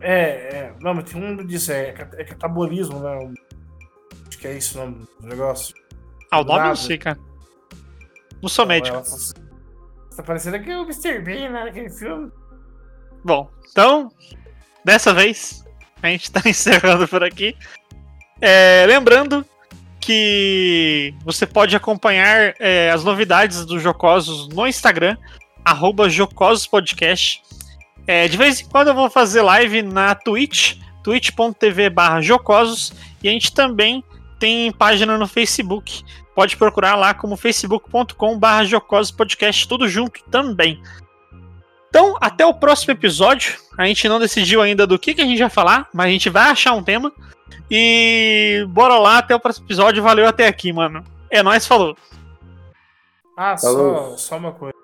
[0.00, 0.20] É,
[0.56, 0.74] é.
[0.80, 3.32] Não, mas tem um disso, é, é catabolismo, né?
[4.28, 5.74] Acho que é isso o nome do negócio.
[6.30, 7.18] Ah, o nome eu sei, cara.
[8.42, 8.96] Não sou médico.
[8.96, 9.32] Ela assim,
[10.16, 11.20] Tá parecendo aquele o Mr.
[11.20, 11.62] Bean, né?
[11.62, 12.30] Aquele filme.
[13.28, 14.10] Bom, então,
[14.82, 15.62] dessa vez,
[16.02, 17.54] a gente tá encerrando por aqui.
[18.40, 19.44] É, lembrando
[20.00, 25.14] que você pode acompanhar é, as novidades do Jocosos no Instagram,
[25.62, 27.42] arroba jocosospodcast.
[28.06, 33.32] É, de vez em quando eu vou fazer live na Twitch, twitch.tv jocosos, e a
[33.32, 34.02] gente também
[34.38, 36.02] tem página no Facebook.
[36.34, 40.80] Pode procurar lá como facebook.com barra jocosospodcast, tudo junto também.
[41.88, 43.56] Então, até o próximo episódio.
[43.76, 46.28] A gente não decidiu ainda do que, que a gente vai falar, mas a gente
[46.28, 47.12] vai achar um tema.
[47.70, 50.02] E bora lá, até o próximo episódio.
[50.02, 51.04] Valeu até aqui, mano.
[51.30, 51.96] É nóis, falou.
[53.36, 54.10] Ah, Falou.
[54.10, 54.74] só, só uma coisa.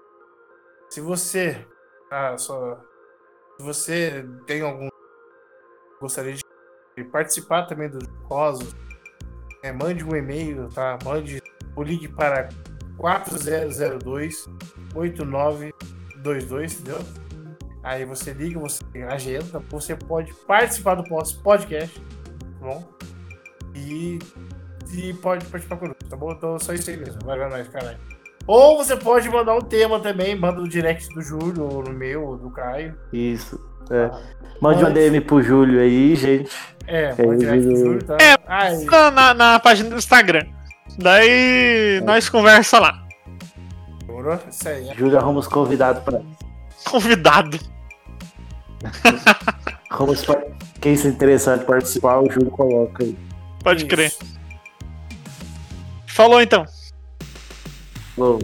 [0.88, 1.66] Se você.
[2.10, 2.78] Ah, só.
[3.56, 4.88] Se você tem algum.
[6.00, 8.74] Gostaria de participar também do Jocosos,
[9.62, 10.98] é, mande um e-mail, tá?
[11.04, 11.42] Mande
[11.74, 12.48] o link para
[12.96, 14.46] 4002
[16.24, 17.00] 8922, entendeu?
[17.82, 22.82] Aí você liga, você agenda, você pode participar do nosso podcast, tá bom?
[23.74, 24.18] E,
[24.94, 26.32] e pode participar conosco, tá bom?
[26.32, 27.98] Então só isso aí mesmo, vai ver nós, caralho.
[28.46, 32.22] Ou você pode mandar um tema também, manda no direct do Júlio, ou no meu,
[32.24, 32.94] ou do Caio.
[33.12, 33.58] Isso.
[33.90, 34.10] É.
[34.60, 36.50] Mande uma Mas- DM pro Júlio aí, gente.
[36.86, 38.04] É, É, pode direct do Júlio.
[38.04, 38.16] Tá?
[38.20, 40.42] É, Na, na, na página do Instagram.
[40.98, 43.03] Daí nós conversa lá.
[44.24, 44.40] Demorou?
[44.50, 44.88] Isso aí.
[44.88, 44.94] é.
[44.94, 46.20] Júlio arruma os convidados pra.
[46.90, 47.58] Convidado.
[49.90, 50.42] Arruma os par-
[50.80, 53.16] Quem se interessar em participar, o Júlio coloca aí.
[53.62, 53.88] Pode Isso.
[53.88, 54.12] crer.
[56.06, 56.64] Falou então.
[58.14, 58.38] Falou.